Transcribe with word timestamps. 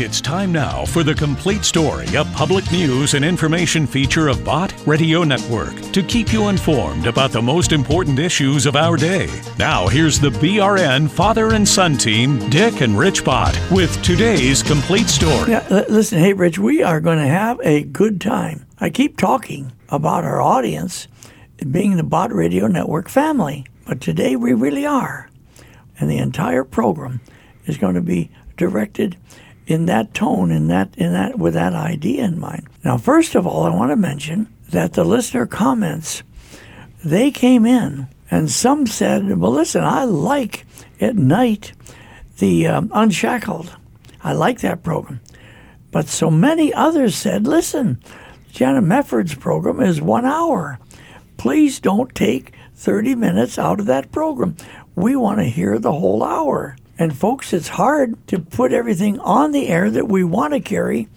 It's 0.00 0.20
time 0.20 0.52
now 0.52 0.84
for 0.84 1.02
the 1.02 1.12
complete 1.12 1.64
story, 1.64 2.06
a 2.14 2.24
public 2.26 2.70
news 2.70 3.14
and 3.14 3.24
information 3.24 3.84
feature 3.84 4.28
of 4.28 4.44
Bott 4.44 4.72
Radio 4.86 5.24
Network 5.24 5.74
to 5.90 6.04
keep 6.04 6.32
you 6.32 6.50
informed 6.50 7.08
about 7.08 7.32
the 7.32 7.42
most 7.42 7.72
important 7.72 8.20
issues 8.20 8.64
of 8.64 8.76
our 8.76 8.96
day. 8.96 9.28
Now, 9.58 9.88
here's 9.88 10.20
the 10.20 10.30
BRN 10.30 11.10
father 11.10 11.52
and 11.54 11.66
son 11.66 11.98
team, 11.98 12.48
Dick 12.48 12.80
and 12.80 12.96
Rich 12.96 13.24
Bott, 13.24 13.60
with 13.72 14.00
today's 14.04 14.62
complete 14.62 15.08
story. 15.08 15.50
Yeah, 15.50 15.66
listen, 15.88 16.20
hey, 16.20 16.32
Rich, 16.32 16.60
we 16.60 16.80
are 16.80 17.00
going 17.00 17.18
to 17.18 17.26
have 17.26 17.58
a 17.64 17.82
good 17.82 18.20
time. 18.20 18.66
I 18.78 18.90
keep 18.90 19.16
talking 19.16 19.72
about 19.88 20.22
our 20.22 20.40
audience 20.40 21.08
being 21.72 21.96
the 21.96 22.04
Bott 22.04 22.32
Radio 22.32 22.68
Network 22.68 23.08
family, 23.08 23.66
but 23.84 24.00
today 24.00 24.36
we 24.36 24.52
really 24.52 24.86
are. 24.86 25.28
And 25.98 26.08
the 26.08 26.18
entire 26.18 26.62
program 26.62 27.20
is 27.66 27.78
going 27.78 27.96
to 27.96 28.00
be 28.00 28.30
directed 28.56 29.16
in 29.68 29.84
that 29.84 30.14
tone, 30.14 30.50
in 30.50 30.66
that, 30.68 30.96
in 30.96 31.12
that, 31.12 31.38
with 31.38 31.52
that 31.52 31.74
idea 31.74 32.24
in 32.24 32.40
mind. 32.40 32.66
Now, 32.82 32.96
first 32.96 33.34
of 33.34 33.46
all, 33.46 33.64
I 33.64 33.74
want 33.74 33.92
to 33.92 33.96
mention 33.96 34.48
that 34.70 34.94
the 34.94 35.04
listener 35.04 35.46
comments, 35.46 36.22
they 37.04 37.30
came 37.30 37.66
in, 37.66 38.08
and 38.30 38.50
some 38.50 38.86
said, 38.86 39.38
"Well, 39.38 39.52
listen, 39.52 39.84
I 39.84 40.04
like 40.04 40.66
at 41.00 41.16
night 41.16 41.72
the 42.38 42.66
um, 42.66 42.90
Unshackled. 42.94 43.76
I 44.22 44.32
like 44.32 44.60
that 44.60 44.82
program." 44.82 45.20
But 45.90 46.08
so 46.08 46.30
many 46.30 46.72
others 46.72 47.14
said, 47.14 47.46
"Listen, 47.46 48.02
Janet 48.50 48.84
Mefford's 48.84 49.34
program 49.34 49.80
is 49.80 50.00
one 50.00 50.24
hour. 50.24 50.78
Please 51.36 51.78
don't 51.78 52.14
take 52.14 52.54
30 52.74 53.14
minutes 53.14 53.58
out 53.58 53.80
of 53.80 53.86
that 53.86 54.12
program. 54.12 54.56
We 54.94 55.14
want 55.14 55.40
to 55.40 55.44
hear 55.44 55.78
the 55.78 55.92
whole 55.92 56.24
hour." 56.24 56.76
And 56.98 57.16
folks, 57.16 57.52
it's 57.52 57.68
hard 57.68 58.26
to 58.28 58.40
put 58.40 58.72
everything 58.72 59.20
on 59.20 59.52
the 59.52 59.68
air 59.68 59.90
that 59.90 60.08
we 60.08 60.24
want 60.24 60.52
to 60.52 60.60
carry, 60.60 61.08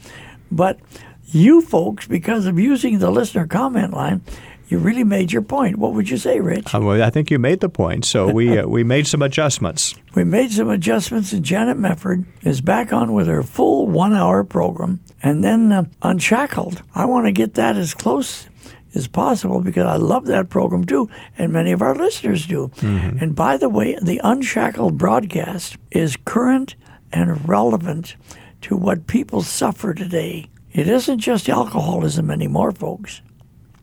but 0.51 0.79
you 1.25 1.61
folks, 1.61 2.07
because 2.07 2.45
of 2.45 2.59
using 2.59 2.99
the 2.99 3.09
listener 3.09 3.47
comment 3.47 3.93
line, 3.93 4.21
you 4.67 4.77
really 4.77 5.03
made 5.03 5.33
your 5.33 5.41
point. 5.41 5.77
What 5.77 5.93
would 5.93 6.09
you 6.09 6.17
say, 6.17 6.39
Rich? 6.39 6.73
Uh, 6.73 6.79
well, 6.81 7.03
I 7.03 7.09
think 7.09 7.29
you 7.29 7.39
made 7.39 7.59
the 7.59 7.67
point. 7.67 8.05
So 8.05 8.29
we 8.29 8.57
uh, 8.57 8.67
we 8.67 8.83
made 8.83 9.05
some 9.07 9.21
adjustments. 9.21 9.95
We 10.13 10.25
made 10.25 10.51
some 10.51 10.69
adjustments, 10.69 11.31
and 11.31 11.41
Janet 11.41 11.77
Mefford 11.77 12.25
is 12.41 12.59
back 12.59 12.91
on 12.91 13.13
with 13.13 13.27
her 13.27 13.43
full 13.43 13.87
one-hour 13.87 14.43
program, 14.43 14.99
and 15.23 15.41
then 15.41 15.71
uh, 15.71 15.85
Unshackled. 16.01 16.81
I 16.93 17.05
want 17.05 17.27
to 17.27 17.31
get 17.31 17.53
that 17.53 17.77
as 17.77 17.93
close 17.93 18.49
as 18.93 19.07
possible 19.07 19.61
because 19.61 19.85
I 19.85 19.95
love 19.95 20.25
that 20.25 20.49
program 20.49 20.83
too, 20.85 21.09
and 21.37 21.51
many 21.53 21.71
of 21.71 21.81
our 21.81 21.95
listeners 21.95 22.45
do. 22.45 22.69
Mm-hmm. 22.77 23.17
And 23.19 23.35
by 23.35 23.57
the 23.57 23.69
way, 23.69 23.97
the 24.01 24.19
Unshackled 24.23 24.97
broadcast 24.97 25.77
is 25.91 26.17
current 26.25 26.75
and 27.11 27.47
relevant 27.47 28.15
to 28.61 28.75
what 28.75 29.07
people 29.07 29.41
suffer 29.41 29.93
today. 29.93 30.49
It 30.71 30.87
isn't 30.87 31.19
just 31.19 31.49
alcoholism 31.49 32.31
anymore, 32.31 32.71
folks. 32.71 33.21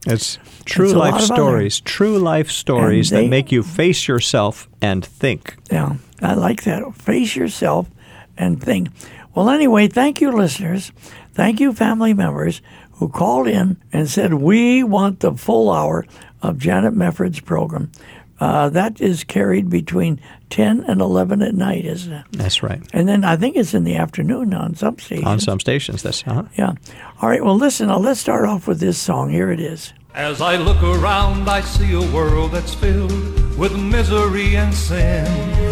It's 0.07 0.39
true 0.65 0.85
It's 0.85 0.93
life 0.95 1.21
stories, 1.21 1.81
true 1.81 2.17
life 2.17 2.49
stories 2.49 3.09
they- 3.09 3.23
that 3.23 3.29
make 3.29 3.51
you 3.51 3.63
face 3.63 4.07
yourself 4.07 4.69
and 4.81 5.05
think. 5.05 5.57
Yeah, 5.71 5.95
I 6.21 6.35
like 6.35 6.63
that. 6.63 6.95
Face 6.95 7.35
yourself 7.35 7.89
and 8.37 8.63
think. 8.63 8.89
Well, 9.35 9.49
anyway, 9.49 9.87
thank 9.87 10.21
you, 10.21 10.31
listeners. 10.31 10.91
Thank 11.33 11.59
you, 11.59 11.73
family 11.73 12.13
members 12.13 12.61
who 12.99 13.09
called 13.09 13.47
in 13.47 13.77
and 13.91 14.09
said, 14.09 14.35
We 14.35 14.83
want 14.83 15.21
the 15.21 15.33
full 15.33 15.71
hour 15.71 16.05
of 16.41 16.59
Janet 16.59 16.93
Mefford's 16.93 17.39
program. 17.39 17.91
Uh, 18.39 18.69
that 18.69 19.01
is 19.01 19.25
carried 19.25 19.69
between 19.69 20.21
10 20.49 20.85
and 20.85 21.01
11 21.01 21.41
at 21.41 21.53
night, 21.55 21.85
isn't 21.85 22.13
it? 22.13 22.25
That's 22.31 22.63
right. 22.63 22.81
And 22.93 23.07
then 23.07 23.25
I 23.25 23.35
think 23.35 23.57
it's 23.57 23.73
in 23.73 23.83
the 23.83 23.95
afternoon 23.97 24.53
on 24.53 24.75
some 24.75 24.97
stations. 24.97 25.27
On 25.27 25.39
some 25.39 25.59
stations, 25.59 26.03
that's 26.03 26.25
uh 26.25 26.43
Yeah. 26.57 26.73
All 27.21 27.29
right, 27.29 27.43
well, 27.43 27.57
listen, 27.57 27.87
now 27.87 27.97
let's 27.97 28.19
start 28.21 28.45
off 28.45 28.67
with 28.67 28.79
this 28.79 28.97
song. 28.97 29.29
Here 29.29 29.51
it 29.51 29.59
is. 29.59 29.93
As 30.13 30.41
I 30.41 30.55
look 30.55 30.81
around, 30.81 31.49
I 31.49 31.61
see 31.61 31.93
a 31.93 32.13
world 32.13 32.51
that's 32.51 32.73
filled 32.73 33.11
with 33.57 33.77
misery 33.77 34.55
and 34.55 34.73
sin. 34.73 35.68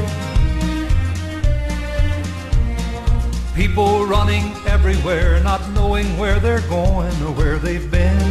People 3.57 4.06
running 4.06 4.53
everywhere, 4.68 5.41
not 5.41 5.68
knowing 5.72 6.06
where 6.19 6.40
they're 6.40 6.62
going 6.69 7.12
or 7.23 7.31
where 7.31 7.57
they've 7.57 7.90
been. 7.90 8.22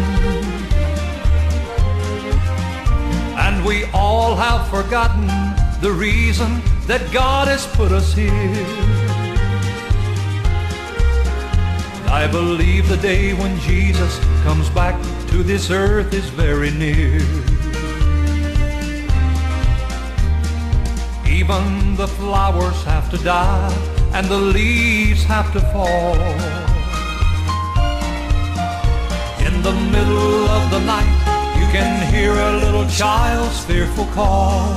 And 3.36 3.65
we 3.65 3.86
all 3.86 4.36
have 4.36 4.69
forgotten 4.69 5.26
the 5.81 5.91
reason 5.91 6.62
that 6.86 7.03
God 7.12 7.48
has 7.48 7.66
put 7.75 7.91
us 7.91 8.15
here. 8.15 8.31
I 12.06 12.28
believe 12.31 12.88
the 12.88 12.97
day 12.98 13.34
when 13.34 13.59
Jesus 13.59 14.20
comes 14.44 14.70
back 14.70 14.94
to 15.31 15.42
this 15.42 15.72
earth 15.72 16.15
is 16.15 16.28
very 16.28 16.70
near. 16.70 17.16
Even 21.26 21.97
the 21.97 22.06
flowers 22.06 22.81
have 22.84 23.10
to 23.10 23.19
die 23.19 23.95
and 24.16 24.28
the 24.28 24.38
leaves 24.38 25.25
have 25.25 25.53
to 25.53 25.60
fall. 25.60 26.16
In 29.47 29.60
the 29.60 29.75
middle 29.93 30.49
of 30.56 30.71
the 30.71 30.81
night, 30.87 31.19
you 31.59 31.66
can 31.71 32.10
hear 32.10 32.32
a 32.32 32.53
little 32.56 32.87
child's 32.88 33.60
fearful 33.66 34.06
call. 34.15 34.72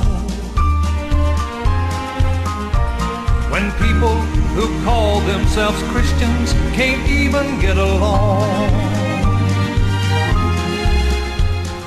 When 3.50 3.72
people 3.86 4.14
who 4.56 4.66
call 4.84 5.20
themselves 5.20 5.82
Christians 5.84 6.52
can't 6.76 7.08
even 7.08 7.58
get 7.60 7.78
along. 7.78 8.70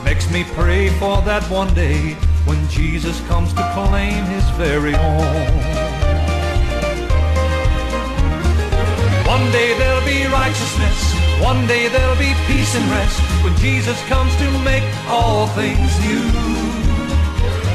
Makes 0.04 0.32
me 0.32 0.44
pray 0.56 0.90
for 0.98 1.22
that 1.22 1.44
one 1.52 1.72
day 1.76 2.14
when 2.46 2.68
Jesus 2.70 3.22
comes 3.28 3.54
to 3.54 3.64
claim 3.76 4.24
his 4.26 4.50
very 4.58 4.96
own. 4.96 5.93
One 9.26 9.50
day 9.52 9.78
there'll 9.78 10.06
be 10.06 10.26
righteousness, 10.28 11.14
one 11.42 11.66
day 11.66 11.88
there'll 11.88 12.18
be 12.18 12.34
peace 12.46 12.76
and 12.76 12.86
rest 12.92 13.20
when 13.44 13.56
Jesus 13.58 14.00
comes 14.08 14.36
to 14.36 14.52
make 14.60 14.84
all 15.08 15.48
things 15.48 15.92
new. 16.04 16.28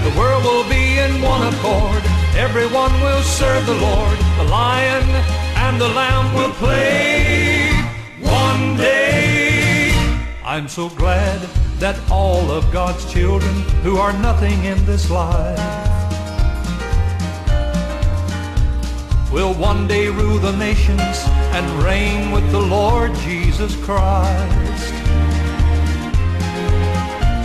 The 0.04 0.18
world 0.18 0.44
will 0.44 0.68
be 0.68 0.98
in 0.98 1.22
one 1.22 1.42
accord. 1.52 2.02
Everyone 2.36 2.92
will 3.00 3.22
serve 3.22 3.64
the 3.66 3.74
Lord. 3.74 4.18
The 4.36 4.44
lion 4.44 5.08
and 5.56 5.80
the 5.80 5.88
lamb 5.88 6.34
will 6.34 6.52
play 6.52 7.72
one 8.20 8.76
day. 8.76 9.92
I'm 10.44 10.68
so 10.68 10.90
glad 10.90 11.40
that 11.78 11.98
all 12.10 12.50
of 12.50 12.70
God's 12.70 13.10
children 13.12 13.54
who 13.82 13.96
are 13.96 14.12
nothing 14.12 14.64
in 14.64 14.84
this 14.84 15.10
life 15.10 15.87
will 19.32 19.52
one 19.54 19.86
day 19.86 20.08
rule 20.08 20.38
the 20.38 20.56
nations 20.56 21.16
and 21.52 21.66
reign 21.82 22.32
with 22.32 22.50
the 22.50 22.60
Lord 22.60 23.14
Jesus 23.16 23.76
Christ. 23.84 24.94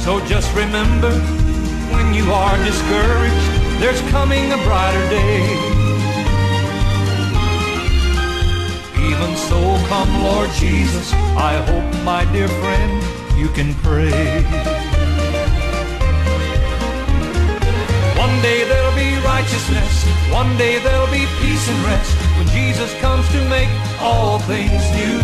So 0.04 0.20
just 0.26 0.54
remember 0.56 1.12
when 1.94 2.14
you 2.14 2.32
are 2.32 2.58
discouraged, 2.66 3.82
there's 3.82 4.02
coming 4.12 4.52
a 4.52 4.58
brighter 4.58 5.10
day. 5.10 5.44
Even 9.10 9.36
so, 9.36 9.60
come 9.88 10.24
Lord 10.24 10.50
Jesus, 10.52 11.12
I 11.36 11.62
hope, 11.68 12.04
my 12.04 12.26
dear 12.32 12.48
friend, 12.48 13.38
you 13.38 13.50
can 13.50 13.74
pray. 13.76 14.93
One 18.18 18.41
day 18.41 18.63
there'll 18.63 18.96
be 18.96 19.18
righteousness, 19.25 20.03
one 20.31 20.56
day 20.57 20.79
there'll 20.79 21.12
be 21.12 21.25
peace 21.41 21.68
and 21.68 21.79
rest 21.85 22.16
when 22.38 22.47
Jesus 22.47 22.94
comes 23.01 23.28
to 23.29 23.40
make 23.50 23.69
all 24.00 24.40
things 24.40 24.84
new. 24.91 25.20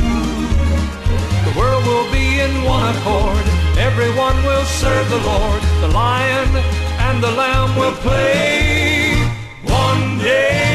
The 1.45 1.53
world 1.57 1.85
will 1.85 2.11
be 2.11 2.39
in 2.39 2.63
one 2.63 2.95
accord. 2.95 3.45
Everyone 3.77 4.35
will 4.43 4.65
serve 4.65 5.09
the 5.09 5.21
Lord. 5.31 5.61
The 5.81 5.87
lion 5.87 6.49
and 7.07 7.23
the 7.23 7.31
lamb 7.31 7.77
will 7.79 7.95
play. 8.07 9.15
One 9.63 10.19
day, 10.19 10.68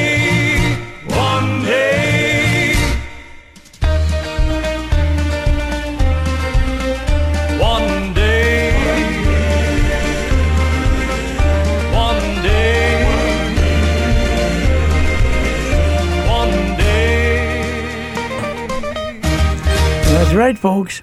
That's 20.34 20.40
right, 20.40 20.58
folks. 20.58 21.00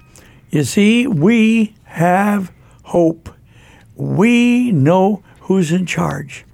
You 0.50 0.62
see, 0.62 1.06
we 1.06 1.74
have 1.84 2.52
hope. 2.82 3.30
We 3.96 4.72
know 4.72 5.22
who's 5.40 5.72
in 5.72 5.86
charge, 5.86 6.44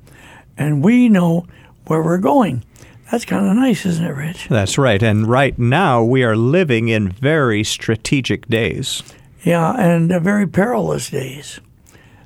and 0.56 0.84
we 0.84 1.08
know 1.08 1.48
where 1.88 2.00
we're 2.00 2.18
going. 2.18 2.62
That's 3.10 3.24
kind 3.24 3.48
of 3.48 3.56
nice, 3.56 3.84
isn't 3.84 4.04
it, 4.04 4.14
Rich? 4.14 4.46
That's 4.46 4.78
right. 4.78 5.02
And 5.02 5.26
right 5.26 5.58
now, 5.58 6.04
we 6.04 6.22
are 6.22 6.36
living 6.36 6.86
in 6.86 7.10
very 7.10 7.64
strategic 7.64 8.46
days. 8.46 9.02
Yeah, 9.42 9.72
and 9.72 10.12
uh, 10.12 10.20
very 10.20 10.46
perilous 10.46 11.10
days. 11.10 11.58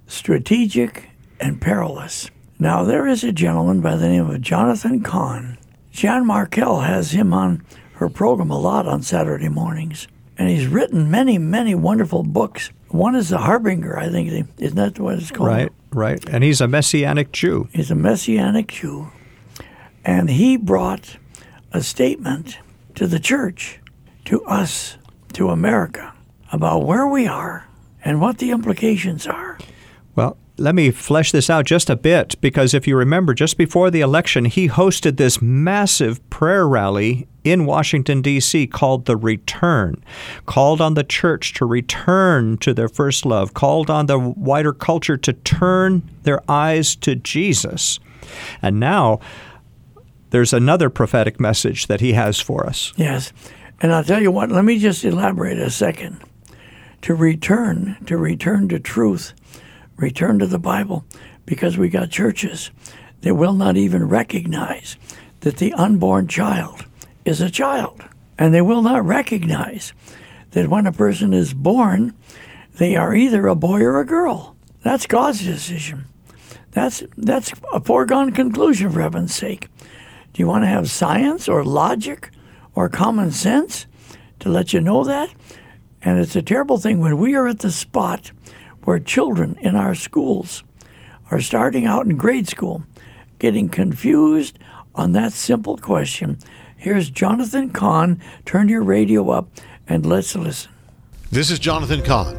Strategic 0.07 1.09
and 1.41 1.63
perilous. 1.63 2.31
Now, 2.59 2.85
there 2.85 3.07
is 3.07 3.25
a 3.25 3.33
gentleman 3.33 3.81
by 3.81 3.97
the 3.97 4.07
name 4.07 4.29
of 4.29 4.43
Jonathan 4.43 5.03
Cahn. 5.03 5.57
Jan 5.93 6.27
Markell 6.27 6.85
has 6.87 7.13
him 7.13 7.33
on 7.33 7.65
her 7.95 8.11
program 8.11 8.51
a 8.51 8.59
lot 8.59 8.87
on 8.87 9.01
Saturday 9.01 9.49
mornings. 9.49 10.09
And 10.43 10.51
he's 10.51 10.67
written 10.67 11.09
many, 11.09 11.39
many 11.39 11.77
wonderful 11.77 12.25
books. 12.25 12.73
One 12.89 13.15
is 13.15 13.29
The 13.29 13.39
Harbinger, 13.39 13.97
I 13.97 14.09
think. 14.09 14.49
Isn't 14.59 14.75
that 14.77 14.99
what 14.99 15.15
it's 15.21 15.31
called? 15.31 15.47
Right, 15.47 15.73
right. 15.93 16.29
And 16.29 16.43
he's 16.43 16.61
a 16.61 16.67
Messianic 16.67 17.31
Jew. 17.31 17.69
He's 17.73 17.93
a 17.93 17.95
Messianic 17.95 18.67
Jew. 18.67 19.13
And 20.05 20.29
he 20.29 20.57
brought 20.57 21.17
a 21.71 21.81
statement 21.81 22.59
to 22.97 23.07
the 23.07 23.21
church, 23.21 23.79
to 24.25 24.45
us, 24.47 24.99
to 25.35 25.51
America, 25.51 26.13
about 26.51 26.87
where 26.87 27.07
we 27.07 27.29
are 27.29 27.69
and 28.05 28.21
what 28.21 28.39
the 28.39 28.51
implications 28.51 29.29
are. 29.29 29.61
Well, 30.17 30.37
let 30.57 30.75
me 30.75 30.91
flesh 30.91 31.31
this 31.31 31.51
out 31.51 31.67
just 31.67 31.89
a 31.89 31.95
bit 31.95 32.35
because 32.41 32.75
if 32.75 32.89
you 32.89 32.97
remember, 32.97 33.33
just 33.33 33.57
before 33.57 33.93
the 33.93 34.01
election, 34.01 34.47
he 34.47 34.69
hosted 34.69 35.19
this 35.19 35.41
massive 35.41 36.29
prayer 36.31 36.67
rally 36.67 37.29
in 37.45 37.67
Washington, 37.67 38.23
D.C., 38.23 38.67
called 38.69 39.07
The 39.07 39.17
Return, 39.17 40.03
called 40.47 40.81
on 40.81 40.95
the 40.95 41.05
church 41.05 41.55
to 41.55 41.65
return 41.65 42.57
to 42.59 42.73
their 42.73 42.89
first 42.89 43.27
love, 43.27 43.55
called 43.55 43.91
on 43.91 44.07
the 44.07 44.19
wider 44.19 44.73
culture 44.73 45.17
to 45.17 45.33
turn 45.33 46.03
their 46.23 46.41
eyes 46.51 46.95
to 46.97 47.17
Jesus. 47.17 47.99
And 48.61 48.79
now, 48.79 49.21
there's 50.31 50.53
another 50.53 50.89
prophetic 50.89 51.39
message 51.39 51.89
that 51.89 52.01
he 52.01 52.15
has 52.15 52.41
for 52.41 52.67
us. 52.67 52.93
Yes. 52.97 53.33
And 53.81 53.93
I'll 53.93 54.05
tell 54.05 54.23
you 54.23 54.31
what, 54.31 54.51
let 54.51 54.65
me 54.65 54.79
just 54.79 55.05
elaborate 55.05 55.59
a 55.59 55.71
second. 55.71 56.23
To 57.03 57.15
return, 57.15 57.97
to 58.07 58.17
return 58.17 58.69
to 58.69 58.79
truth, 58.79 59.35
return 59.97 60.39
to 60.39 60.47
the 60.47 60.59
Bible, 60.59 61.05
because 61.45 61.77
we 61.77 61.89
got 61.89 62.11
churches 62.11 62.71
that 63.23 63.35
will 63.35 63.55
not 63.55 63.77
even 63.77 64.09
recognize 64.09 64.97
that 65.41 65.57
the 65.57 65.73
unborn 65.73 66.29
child 66.29 66.87
is 67.25 67.41
a 67.41 67.51
child. 67.51 68.03
And 68.39 68.53
they 68.53 68.63
will 68.63 68.83
not 68.83 69.05
recognize 69.05 69.93
that 70.53 70.69
when 70.69 70.87
a 70.87 70.93
person 70.93 71.33
is 71.33 71.55
born, 71.55 72.15
they 72.79 72.97
are 72.97 73.15
either 73.15 73.47
a 73.47 73.55
boy 73.55 73.81
or 73.83 74.01
a 74.01 74.07
girl. 74.07 74.57
That's 74.83 75.07
God's 75.07 75.45
decision. 75.45 76.07
That's, 76.73 77.03
that's 77.17 77.53
a 77.73 77.81
foregone 77.81 78.33
conclusion, 78.33 78.91
for 78.91 79.03
heaven's 79.03 79.35
sake. 79.35 79.69
Do 80.33 80.41
you 80.43 80.47
want 80.47 80.65
to 80.65 80.69
have 80.69 80.91
science 80.91 81.49
or 81.49 81.65
logic 81.65 82.31
or 82.75 82.89
common 82.89 83.31
sense 83.31 83.87
to 84.41 84.49
let 84.49 84.73
you 84.73 84.81
know 84.81 85.05
that? 85.05 85.31
And 86.01 86.19
it's 86.19 86.35
a 86.35 86.43
terrible 86.43 86.79
thing 86.79 86.99
when 86.99 87.19
we 87.19 87.35
are 87.35 87.47
at 87.47 87.61
the 87.61 87.71
spot 87.71 88.33
where 88.85 88.99
children 88.99 89.57
in 89.61 89.77
our 89.77 89.95
schools 89.95 90.65
are 91.31 91.41
starting 91.41 91.87
out 91.87 92.07
in 92.07 92.17
grade 92.17 92.49
school 92.49 92.83
getting 93.39 93.69
confused 93.69 94.59
on 94.95 95.13
that 95.13 95.33
simple 95.33 95.77
question. 95.77 96.39
Here's 96.83 97.11
Jonathan 97.11 97.71
Cahn. 97.71 98.21
Turn 98.45 98.69
your 98.69 98.83
radio 98.83 99.31
up 99.31 99.49
and 99.87 100.05
let's 100.05 100.35
listen. 100.35 100.73
This 101.31 101.49
is 101.49 101.61
Jonathan 101.61 102.03
Cahn. 102.03 102.37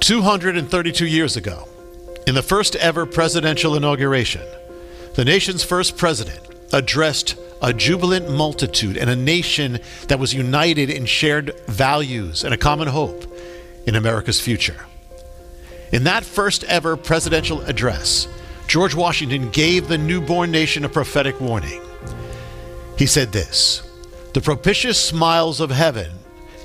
232 0.00 1.06
years 1.06 1.36
ago, 1.36 1.68
in 2.26 2.34
the 2.34 2.42
first 2.42 2.74
ever 2.74 3.06
presidential 3.06 3.76
inauguration, 3.76 4.42
the 5.14 5.24
nation's 5.24 5.62
first 5.62 5.96
president 5.96 6.40
addressed 6.72 7.36
a 7.62 7.72
jubilant 7.72 8.28
multitude 8.28 8.96
and 8.96 9.08
a 9.08 9.14
nation 9.14 9.78
that 10.08 10.18
was 10.18 10.34
united 10.34 10.90
in 10.90 11.06
shared 11.06 11.54
values 11.68 12.42
and 12.42 12.52
a 12.52 12.58
common 12.58 12.88
hope 12.88 13.24
in 13.86 13.94
America's 13.94 14.40
future. 14.40 14.84
In 15.92 16.02
that 16.02 16.24
first 16.24 16.64
ever 16.64 16.96
presidential 16.96 17.60
address, 17.60 18.26
George 18.66 18.96
Washington 18.96 19.48
gave 19.50 19.86
the 19.86 19.96
newborn 19.96 20.50
nation 20.50 20.84
a 20.84 20.88
prophetic 20.88 21.40
warning. 21.40 21.84
He 22.98 23.06
said 23.06 23.30
this 23.32 23.82
The 24.34 24.40
propitious 24.40 25.00
smiles 25.02 25.60
of 25.60 25.70
heaven 25.70 26.10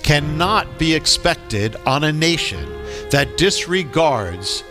cannot 0.02 0.80
be 0.80 0.96
expected 0.96 1.76
on 1.86 2.04
a 2.04 2.12
nation 2.12 2.68
that 3.12 3.38
disregards 3.38 4.64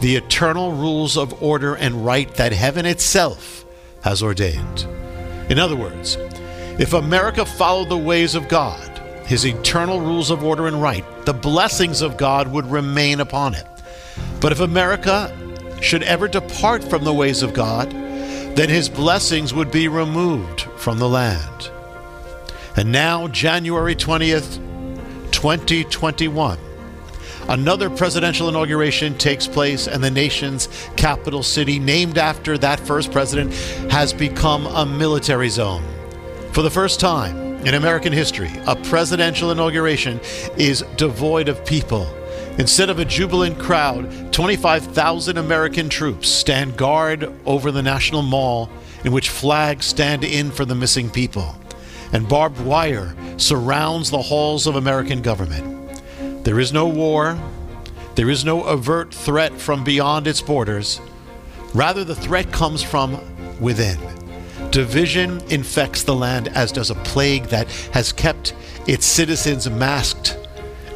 the 0.00 0.16
eternal 0.16 0.72
rules 0.72 1.16
of 1.16 1.40
order 1.42 1.74
and 1.74 2.04
right 2.04 2.32
that 2.34 2.52
heaven 2.52 2.86
itself 2.86 3.64
has 4.02 4.22
ordained. 4.22 4.86
In 5.48 5.58
other 5.58 5.76
words, 5.76 6.16
if 6.80 6.94
America 6.94 7.44
followed 7.44 7.90
the 7.90 7.98
ways 7.98 8.34
of 8.34 8.48
God, 8.48 8.88
his 9.26 9.46
eternal 9.46 10.00
rules 10.00 10.30
of 10.30 10.42
order 10.42 10.66
and 10.66 10.82
right, 10.82 11.04
the 11.26 11.34
blessings 11.34 12.00
of 12.00 12.16
God 12.16 12.48
would 12.48 12.66
remain 12.66 13.20
upon 13.20 13.54
it. 13.54 13.66
But 14.40 14.50
if 14.50 14.60
America 14.60 15.36
should 15.80 16.02
ever 16.02 16.26
depart 16.26 16.82
from 16.82 17.04
the 17.04 17.14
ways 17.14 17.42
of 17.42 17.54
God, 17.54 17.90
then 17.90 18.68
his 18.68 18.88
blessings 18.88 19.54
would 19.54 19.70
be 19.70 19.86
removed 19.88 20.66
from 20.82 20.98
the 20.98 21.08
land. 21.08 21.70
And 22.76 22.90
now, 22.90 23.28
January 23.28 23.94
20th, 23.94 24.56
2021, 25.30 26.58
another 27.48 27.88
presidential 27.88 28.48
inauguration 28.48 29.16
takes 29.16 29.46
place, 29.46 29.86
and 29.86 30.02
the 30.02 30.10
nation's 30.10 30.68
capital 30.96 31.44
city, 31.44 31.78
named 31.78 32.18
after 32.18 32.58
that 32.58 32.80
first 32.80 33.12
president, 33.12 33.52
has 33.92 34.12
become 34.12 34.66
a 34.66 34.84
military 34.84 35.48
zone. 35.48 35.84
For 36.52 36.62
the 36.62 36.70
first 36.70 36.98
time 36.98 37.36
in 37.64 37.74
American 37.74 38.12
history, 38.12 38.50
a 38.66 38.74
presidential 38.74 39.52
inauguration 39.52 40.18
is 40.56 40.82
devoid 40.96 41.48
of 41.48 41.64
people. 41.64 42.12
Instead 42.58 42.90
of 42.90 42.98
a 42.98 43.04
jubilant 43.04 43.58
crowd, 43.58 44.32
25,000 44.32 45.38
American 45.38 45.88
troops 45.88 46.28
stand 46.28 46.76
guard 46.76 47.32
over 47.46 47.70
the 47.70 47.82
National 47.82 48.22
Mall, 48.22 48.68
in 49.04 49.12
which 49.12 49.30
flags 49.30 49.86
stand 49.86 50.24
in 50.24 50.50
for 50.50 50.64
the 50.64 50.74
missing 50.74 51.10
people, 51.10 51.54
and 52.12 52.28
barbed 52.28 52.60
wire 52.60 53.14
surrounds 53.36 54.10
the 54.10 54.22
halls 54.22 54.66
of 54.66 54.76
American 54.76 55.22
government. 55.22 56.02
There 56.44 56.60
is 56.60 56.72
no 56.72 56.86
war, 56.86 57.38
there 58.14 58.30
is 58.30 58.44
no 58.44 58.64
overt 58.64 59.12
threat 59.14 59.52
from 59.54 59.84
beyond 59.84 60.26
its 60.26 60.40
borders. 60.40 61.00
Rather, 61.74 62.04
the 62.04 62.14
threat 62.14 62.52
comes 62.52 62.82
from 62.82 63.18
within. 63.60 63.98
Division 64.70 65.40
infects 65.50 66.02
the 66.02 66.14
land, 66.14 66.48
as 66.48 66.72
does 66.72 66.90
a 66.90 66.94
plague 66.96 67.44
that 67.46 67.70
has 67.92 68.12
kept 68.12 68.54
its 68.86 69.06
citizens 69.06 69.68
masked 69.68 70.38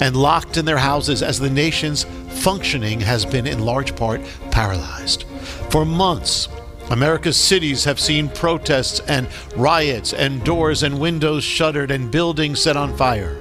and 0.01 0.17
locked 0.17 0.57
in 0.57 0.65
their 0.65 0.79
houses 0.79 1.23
as 1.23 1.39
the 1.39 1.51
nation's 1.51 2.05
functioning 2.29 3.01
has 3.01 3.25
been 3.25 3.47
in 3.47 3.65
large 3.65 3.97
part 3.97 4.21
paralyzed. 4.51 5.25
For 5.71 5.85
months, 5.85 6.49
America's 6.91 7.37
cities 7.37 7.85
have 7.85 7.99
seen 7.99 8.29
protests 8.29 9.01
and 9.01 9.29
riots, 9.57 10.13
and 10.13 10.45
doors 10.45 10.83
and 10.83 11.01
windows 11.01 11.43
shuttered, 11.43 11.91
and 11.91 12.11
buildings 12.11 12.61
set 12.61 12.77
on 12.77 12.97
fire. 12.97 13.37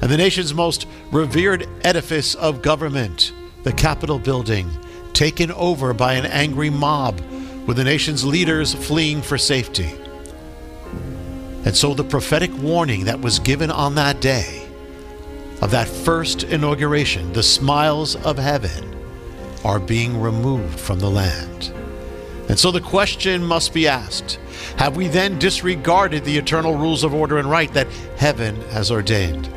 And 0.00 0.10
the 0.10 0.16
nation's 0.16 0.54
most 0.54 0.86
revered 1.12 1.68
edifice 1.84 2.34
of 2.34 2.62
government, 2.62 3.32
the 3.64 3.72
Capitol 3.72 4.18
building, 4.18 4.70
taken 5.12 5.52
over 5.52 5.92
by 5.92 6.14
an 6.14 6.26
angry 6.26 6.70
mob, 6.70 7.20
with 7.66 7.76
the 7.76 7.84
nation's 7.84 8.24
leaders 8.24 8.74
fleeing 8.74 9.20
for 9.20 9.36
safety. 9.36 9.90
And 11.64 11.76
so 11.76 11.94
the 11.94 12.04
prophetic 12.04 12.56
warning 12.58 13.06
that 13.06 13.20
was 13.20 13.40
given 13.40 13.70
on 13.70 13.96
that 13.96 14.20
day 14.20 14.66
of 15.60 15.70
that 15.72 15.88
first 15.88 16.44
inauguration, 16.44 17.32
the 17.32 17.42
smiles 17.42 18.14
of 18.16 18.38
heaven, 18.38 18.94
are 19.64 19.80
being 19.80 20.20
removed 20.20 20.78
from 20.78 21.00
the 21.00 21.10
land. 21.10 21.72
And 22.48 22.58
so 22.58 22.70
the 22.70 22.80
question 22.80 23.44
must 23.44 23.74
be 23.74 23.88
asked 23.88 24.38
Have 24.78 24.96
we 24.96 25.08
then 25.08 25.38
disregarded 25.38 26.24
the 26.24 26.38
eternal 26.38 26.74
rules 26.74 27.04
of 27.04 27.14
order 27.14 27.38
and 27.38 27.50
right 27.50 27.72
that 27.74 27.88
heaven 28.16 28.60
has 28.70 28.90
ordained? 28.90 29.48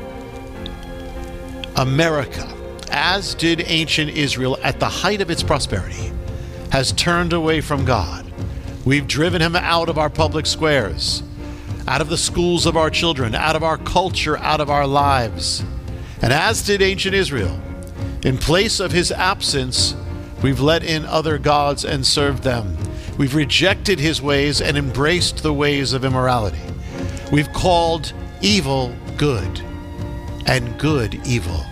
America, 1.76 2.52
as 2.92 3.36
did 3.36 3.64
ancient 3.68 4.12
Israel 4.12 4.58
at 4.64 4.80
the 4.80 4.90
height 4.90 5.22
of 5.22 5.30
its 5.30 5.44
prosperity, 5.44 6.12
has 6.72 6.92
turned 6.94 7.34
away 7.34 7.62
from 7.62 7.86
God. 7.86 8.26
We've 8.86 9.08
driven 9.08 9.42
him 9.42 9.56
out 9.56 9.90
of 9.90 9.98
our 9.98 10.10
public 10.10 10.46
squares, 10.46 11.24
out 11.88 12.02
of 12.02 12.10
the 12.10 12.18
schools 12.18 12.66
of 12.66 12.76
our 12.76 12.90
children, 12.90 13.36
out 13.36 13.56
of 13.56 13.64
our 13.64 13.78
culture, 13.78 14.38
out 14.38 14.62
of 14.62 14.70
our 14.70 14.88
lives. 14.88 15.64
And 16.22 16.34
as 16.34 16.66
did 16.66 16.82
ancient 16.82 17.16
Israel, 17.16 17.60
in 18.24 18.38
place 18.38 18.80
of 18.80 18.92
his 18.92 19.12
absence, 19.12 19.96
we've 20.42 20.60
let 20.60 20.84
in 20.84 21.06
other 21.06 21.38
gods 21.38 21.86
and 21.86 22.06
served 22.06 22.44
them. 22.44 22.78
We've 23.18 23.36
rejected 23.36 24.00
his 24.00 24.22
ways 24.22 24.62
and 24.62 24.78
embraced 24.78 25.44
the 25.44 25.54
ways 25.54 25.94
of 25.94 26.06
immorality. 26.06 26.62
We've 27.32 27.52
called 27.52 28.14
evil 28.42 28.96
good 29.18 29.62
and 30.46 30.80
good 30.80 31.16
evil. 31.26 31.66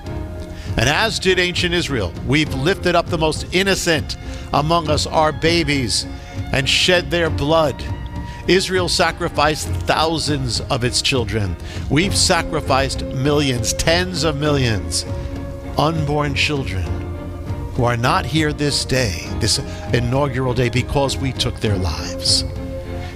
And 0.77 0.89
as 0.89 1.19
did 1.19 1.39
ancient 1.39 1.73
Israel, 1.73 2.13
we've 2.25 2.53
lifted 2.53 2.95
up 2.95 3.07
the 3.07 3.17
most 3.17 3.53
innocent 3.53 4.17
among 4.53 4.89
us, 4.89 5.07
our 5.07 5.31
babies, 5.31 6.05
and 6.51 6.67
shed 6.67 7.09
their 7.09 7.29
blood 7.29 7.83
Israel 8.47 8.87
sacrificed 8.87 9.67
thousands 9.67 10.61
of 10.61 10.85
its 10.85 11.01
children. 11.01 11.55
We've 11.89 12.15
sacrificed 12.15 13.03
millions, 13.03 13.73
tens 13.73 14.23
of 14.23 14.37
millions, 14.37 15.05
unborn 15.77 16.33
children 16.33 16.96
who 17.77 17.83
are 17.83 17.95
not 17.95 18.25
here 18.25 18.51
this 18.51 18.83
day, 18.83 19.29
this 19.39 19.59
inaugural 19.93 20.55
day, 20.55 20.67
because 20.67 21.15
we 21.15 21.31
took 21.31 21.59
their 21.59 21.77
lives. 21.77 22.41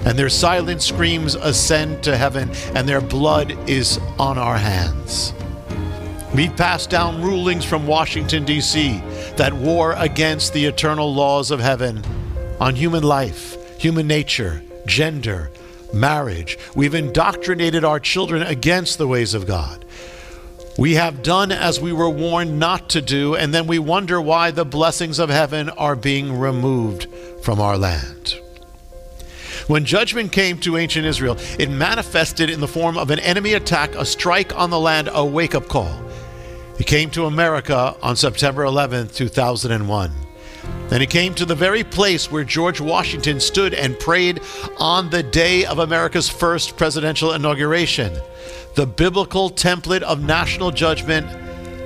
And 0.05 0.17
their 0.17 0.29
silent 0.29 0.83
screams 0.83 1.33
ascend 1.33 2.03
to 2.03 2.15
heaven, 2.15 2.51
and 2.75 2.87
their 2.87 3.01
blood 3.01 3.57
is 3.67 3.97
on 4.19 4.37
our 4.37 4.57
hands. 4.57 5.33
We've 6.35 6.55
passed 6.55 6.91
down 6.91 7.23
rulings 7.23 7.65
from 7.65 7.87
Washington, 7.87 8.45
D.C. 8.45 9.01
that 9.35 9.51
war 9.51 9.93
against 9.97 10.53
the 10.53 10.65
eternal 10.65 11.11
laws 11.11 11.49
of 11.49 11.59
heaven 11.59 12.03
on 12.59 12.75
human 12.75 13.01
life, 13.01 13.57
human 13.79 14.05
nature, 14.05 14.61
gender, 14.85 15.49
marriage. 15.91 16.59
We've 16.75 16.93
indoctrinated 16.93 17.83
our 17.83 17.99
children 17.99 18.43
against 18.43 18.99
the 18.99 19.07
ways 19.07 19.33
of 19.33 19.47
God. 19.47 19.85
We 20.77 20.95
have 20.95 21.21
done 21.21 21.51
as 21.51 21.79
we 21.79 21.91
were 21.91 22.09
warned 22.09 22.57
not 22.57 22.89
to 22.91 23.01
do, 23.01 23.35
and 23.35 23.53
then 23.53 23.67
we 23.67 23.77
wonder 23.77 24.21
why 24.21 24.51
the 24.51 24.65
blessings 24.65 25.19
of 25.19 25.29
heaven 25.29 25.69
are 25.69 25.95
being 25.95 26.39
removed 26.39 27.07
from 27.41 27.59
our 27.59 27.77
land. 27.77 28.35
When 29.67 29.85
judgment 29.85 30.31
came 30.31 30.59
to 30.59 30.77
ancient 30.77 31.05
Israel, 31.05 31.37
it 31.59 31.69
manifested 31.69 32.49
in 32.49 32.59
the 32.59 32.67
form 32.67 32.97
of 32.97 33.11
an 33.11 33.19
enemy 33.19 33.53
attack, 33.53 33.95
a 33.95 34.05
strike 34.05 34.55
on 34.57 34.69
the 34.69 34.79
land, 34.79 35.09
a 35.11 35.25
wake 35.25 35.55
up 35.55 35.67
call. 35.67 35.93
It 36.79 36.87
came 36.87 37.09
to 37.11 37.25
America 37.25 37.95
on 38.01 38.15
September 38.15 38.63
11, 38.63 39.09
2001. 39.09 40.11
And 40.91 40.99
he 40.99 41.07
came 41.07 41.33
to 41.35 41.45
the 41.45 41.55
very 41.55 41.85
place 41.85 42.29
where 42.29 42.43
George 42.43 42.81
Washington 42.81 43.39
stood 43.39 43.73
and 43.73 43.97
prayed 43.97 44.41
on 44.77 45.09
the 45.09 45.23
day 45.23 45.65
of 45.65 45.79
America's 45.79 46.29
first 46.29 46.75
presidential 46.75 47.31
inauguration. 47.31 48.13
The 48.75 48.85
biblical 48.85 49.49
template 49.49 50.01
of 50.01 50.21
national 50.21 50.71
judgment 50.71 51.27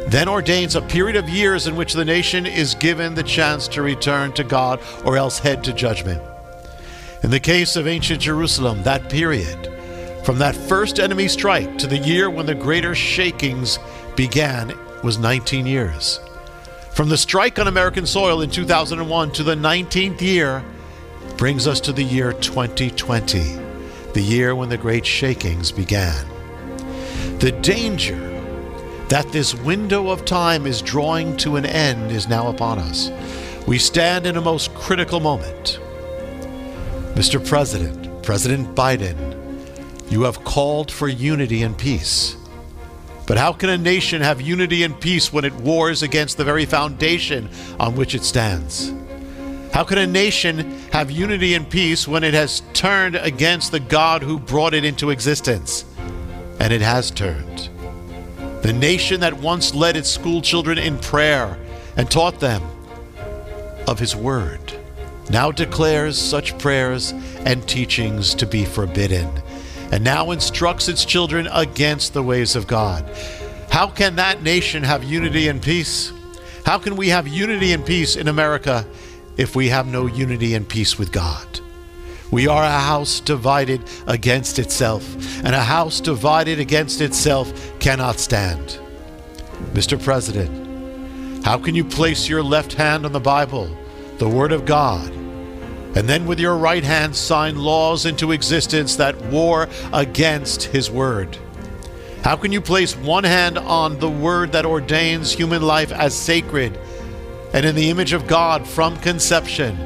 then 0.09 0.27
ordains 0.27 0.75
a 0.75 0.81
period 0.81 1.15
of 1.15 1.29
years 1.29 1.67
in 1.67 1.75
which 1.75 1.93
the 1.93 2.05
nation 2.05 2.45
is 2.45 2.75
given 2.75 3.13
the 3.13 3.23
chance 3.23 3.67
to 3.69 3.81
return 3.81 4.31
to 4.33 4.43
God 4.43 4.79
or 5.03 5.17
else 5.17 5.39
head 5.39 5.63
to 5.65 5.73
judgment. 5.73 6.21
In 7.23 7.31
the 7.31 7.39
case 7.39 7.75
of 7.75 7.87
ancient 7.87 8.21
Jerusalem, 8.21 8.83
that 8.83 9.09
period, 9.09 9.71
from 10.23 10.39
that 10.39 10.55
first 10.55 10.99
enemy 10.99 11.27
strike 11.27 11.77
to 11.77 11.87
the 11.87 11.97
year 11.97 12.29
when 12.29 12.45
the 12.45 12.55
greater 12.55 12.93
shakings 12.93 13.77
began, 14.15 14.73
was 15.03 15.17
19 15.17 15.65
years. 15.65 16.19
From 16.95 17.09
the 17.09 17.17
strike 17.17 17.59
on 17.59 17.67
American 17.67 18.05
soil 18.05 18.39
in 18.39 18.49
2001 18.49 19.33
to 19.33 19.43
the 19.43 19.53
19th 19.53 20.21
year 20.21 20.63
brings 21.35 21.67
us 21.67 21.81
to 21.81 21.91
the 21.91 22.01
year 22.01 22.31
2020, 22.31 23.39
the 24.13 24.21
year 24.21 24.55
when 24.55 24.69
the 24.69 24.77
great 24.77 25.05
shakings 25.05 25.73
began. 25.73 26.25
The 27.39 27.51
danger 27.61 28.15
that 29.09 29.29
this 29.33 29.53
window 29.53 30.07
of 30.07 30.23
time 30.23 30.65
is 30.65 30.81
drawing 30.81 31.35
to 31.37 31.57
an 31.57 31.65
end 31.65 32.13
is 32.13 32.29
now 32.29 32.47
upon 32.47 32.79
us. 32.79 33.11
We 33.67 33.77
stand 33.77 34.25
in 34.25 34.37
a 34.37 34.41
most 34.41 34.73
critical 34.73 35.19
moment. 35.19 35.81
Mr. 37.15 37.45
President, 37.45 38.23
President 38.23 38.73
Biden, 38.73 39.35
you 40.09 40.21
have 40.21 40.45
called 40.45 40.89
for 40.89 41.09
unity 41.09 41.61
and 41.61 41.77
peace. 41.77 42.37
But 43.27 43.37
how 43.37 43.53
can 43.53 43.69
a 43.69 43.77
nation 43.77 44.21
have 44.21 44.39
unity 44.39 44.83
and 44.83 44.99
peace 44.99 45.33
when 45.33 45.45
it 45.45 45.53
wars 45.53 46.03
against 46.03 46.37
the 46.37 46.43
very 46.43 46.65
foundation 46.65 47.49
on 47.79 47.95
which 47.95 48.13
it 48.13 48.23
stands? 48.23 48.93
How 49.73 49.83
can 49.83 49.97
a 49.97 50.07
nation 50.07 50.79
have 50.91 51.11
unity 51.11 51.53
and 51.53 51.69
peace 51.69 52.07
when 52.07 52.23
it 52.23 52.33
has 52.33 52.61
turned 52.73 53.15
against 53.15 53.71
the 53.71 53.79
God 53.79 54.21
who 54.21 54.39
brought 54.39 54.73
it 54.73 54.85
into 54.85 55.09
existence? 55.09 55.85
And 56.59 56.71
it 56.71 56.81
has 56.81 57.11
turned. 57.11 57.69
The 58.61 58.73
nation 58.73 59.19
that 59.19 59.33
once 59.33 59.75
led 59.75 59.97
its 59.97 60.09
school 60.09 60.41
children 60.41 60.77
in 60.77 60.97
prayer 60.99 61.57
and 61.97 62.09
taught 62.09 62.39
them 62.39 62.63
of 63.87 63.99
His 63.99 64.15
Word 64.15 64.73
now 65.29 65.51
declares 65.51 66.17
such 66.17 66.57
prayers 66.57 67.11
and 67.45 67.67
teachings 67.67 68.35
to 68.35 68.45
be 68.45 68.63
forbidden 68.63 69.29
and 69.95 70.03
now 70.03 70.31
instructs 70.31 70.89
its 70.89 71.05
children 71.05 71.47
against 71.53 72.13
the 72.13 72.21
ways 72.21 72.57
of 72.57 72.67
God. 72.67 73.09
How 73.71 73.87
can 73.87 74.17
that 74.17 74.43
nation 74.43 74.83
have 74.83 75.05
unity 75.05 75.47
and 75.47 75.61
peace? 75.61 76.11
How 76.65 76.77
can 76.79 76.97
we 76.97 77.07
have 77.07 77.29
unity 77.29 77.71
and 77.71 77.85
peace 77.85 78.17
in 78.17 78.27
America 78.27 78.85
if 79.37 79.55
we 79.55 79.69
have 79.69 79.87
no 79.87 80.05
unity 80.05 80.53
and 80.53 80.67
peace 80.67 80.99
with 80.99 81.13
God? 81.13 81.61
We 82.29 82.45
are 82.45 82.61
a 82.61 82.69
house 82.69 83.21
divided 83.21 83.89
against 84.05 84.59
itself, 84.59 85.15
and 85.45 85.55
a 85.55 85.63
house 85.63 86.01
divided 86.01 86.59
against 86.59 86.99
itself 86.99 87.53
cannot 87.79 88.19
stand. 88.19 88.77
Mr. 89.71 89.97
President, 90.03 91.45
how 91.45 91.57
can 91.57 91.73
you 91.73 91.85
place 91.85 92.27
your 92.27 92.43
left 92.43 92.73
hand 92.73 93.05
on 93.05 93.13
the 93.13 93.21
Bible, 93.21 93.69
the 94.17 94.27
Word 94.27 94.51
of 94.51 94.65
God, 94.65 95.09
and 95.95 96.09
then 96.09 96.25
with 96.25 96.39
your 96.39 96.57
right 96.57 96.83
hand 96.83 97.15
sign 97.15 97.57
laws 97.57 98.05
into 98.05 98.33
existence 98.33 98.97
that 98.97 99.19
war 99.27 99.69
against 99.93 100.63
His 100.63 100.91
Word? 100.91 101.37
How 102.23 102.35
can 102.35 102.51
you 102.51 102.59
place 102.59 102.95
one 102.95 103.23
hand 103.23 103.57
on 103.57 103.99
the 103.99 104.09
Word 104.09 104.51
that 104.51 104.65
ordains 104.65 105.31
human 105.31 105.61
life 105.61 105.91
as 105.91 106.13
sacred 106.13 106.77
and 107.53 107.65
in 107.65 107.75
the 107.75 107.89
image 107.89 108.13
of 108.13 108.27
God 108.27 108.67
from 108.67 108.97
conception, 108.97 109.77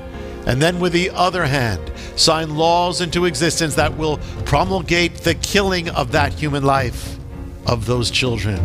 and 0.47 0.61
then 0.61 0.79
with 0.79 0.93
the 0.93 1.11
other 1.11 1.45
hand 1.45 1.91
sign 2.15 2.55
laws 2.55 3.01
into 3.01 3.25
existence 3.25 3.75
that 3.75 3.97
will 3.97 4.17
promulgate 4.45 5.15
the 5.15 5.35
killing 5.35 5.89
of 5.89 6.13
that 6.13 6.33
human 6.33 6.63
life, 6.63 7.17
of 7.67 7.85
those 7.85 8.09
children? 8.09 8.57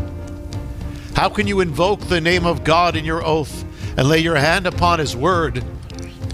How 1.14 1.28
can 1.28 1.46
you 1.46 1.60
invoke 1.60 2.00
the 2.00 2.20
name 2.20 2.46
of 2.46 2.64
God 2.64 2.96
in 2.96 3.04
your 3.04 3.24
oath 3.24 3.64
and 3.96 4.08
lay 4.08 4.18
your 4.20 4.36
hand 4.36 4.66
upon 4.66 4.98
His 4.98 5.14
Word? 5.14 5.64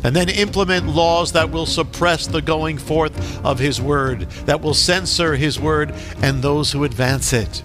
And 0.03 0.17
then 0.17 0.29
implement 0.29 0.87
laws 0.87 1.33
that 1.33 1.51
will 1.51 1.67
suppress 1.67 2.27
the 2.27 2.43
going 2.43 2.79
forth 2.79 3.45
of 3.45 3.59
His 3.59 3.81
Word, 3.81 4.23
that 4.47 4.61
will 4.61 4.75
censor 4.75 5.37
His 5.37 5.61
Word 5.61 5.93
and 6.23 6.43
those 6.43 6.73
who 6.73 6.85
advance 6.85 7.33
it. 7.33 7.63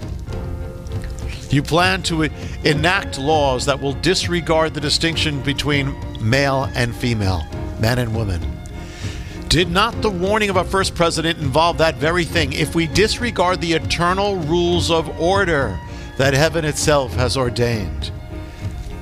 You 1.50 1.62
plan 1.62 2.04
to 2.04 2.24
enact 2.63 3.20
laws 3.20 3.65
that 3.68 3.80
will 3.80 3.94
disregard 3.94 4.74
the 4.74 4.82
distinction 4.82 5.42
between 5.42 5.96
male 6.20 6.70
and 6.75 6.94
female, 6.94 7.46
man 7.80 8.00
and 8.00 8.15
woman. 8.15 8.42
Did 9.48 9.70
not 9.70 10.01
the 10.01 10.10
warning 10.10 10.50
of 10.50 10.58
our 10.58 10.65
first 10.65 10.96
president 10.96 11.39
involve 11.39 11.77
that 11.77 11.96
very 11.96 12.25
thing? 12.25 12.51
If 12.51 12.75
we 12.75 12.88
disregard 12.88 13.62
the 13.62 13.74
eternal 13.74 14.36
rules 14.36 14.92
of 14.92 15.08
order 15.20 15.80
that 16.18 16.34
heaven 16.34 16.65
itself 16.65 17.13
has 17.13 17.38
ordained, 17.38 18.12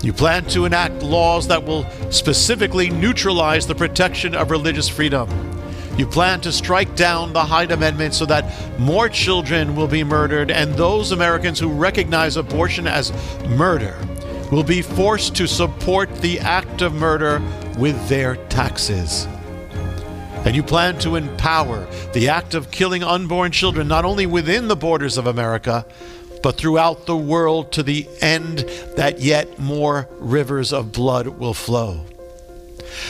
you 0.04 0.12
plan 0.12 0.44
to 0.48 0.66
enact 0.66 1.02
laws 1.02 1.48
that 1.48 1.64
will 1.64 1.90
specifically 2.12 2.90
neutralize 2.90 3.66
the 3.66 3.74
protection 3.74 4.36
of 4.36 4.52
religious 4.52 4.90
freedom. 4.90 5.30
You 5.98 6.06
plan 6.06 6.42
to 6.42 6.52
strike 6.52 6.94
down 6.96 7.32
the 7.32 7.46
Hyde 7.46 7.72
Amendment 7.72 8.14
so 8.14 8.26
that 8.26 8.80
more 8.80 9.08
children 9.08 9.78
will 9.78 9.88
be 9.88 10.04
murdered, 10.04 10.52
and 10.52 10.74
those 10.74 11.14
Americans 11.14 11.58
who 11.58 11.70
recognize 11.70 12.36
abortion 12.36 12.86
as 12.86 13.14
murder 13.48 13.98
will 14.52 14.64
be 14.64 14.82
forced 14.82 15.36
to 15.38 15.48
support 15.48 16.14
the 16.18 16.38
act 16.40 16.82
of 16.82 16.94
murder 16.94 17.42
with 17.78 18.10
their 18.10 18.36
taxes. 18.48 19.26
And 20.46 20.54
you 20.54 20.64
plan 20.64 21.00
to 21.00 21.16
empower 21.16 21.88
the 22.12 22.28
act 22.28 22.56
of 22.56 22.72
killing 22.72 23.04
unborn 23.04 23.54
children 23.54 23.88
not 23.88 24.04
only 24.04 24.26
within 24.26 24.68
the 24.68 24.76
borders 24.76 25.18
of 25.18 25.28
America, 25.28 25.86
but 26.44 26.58
throughout 26.58 27.08
the 27.08 27.18
world 27.18 27.72
to 27.72 27.82
the 27.82 28.08
end 28.22 28.60
that 28.98 29.20
yet 29.20 29.58
more 29.58 30.08
rivers 30.20 30.72
of 30.72 30.92
blood 30.92 31.26
will 31.26 31.56
flow. 31.56 32.06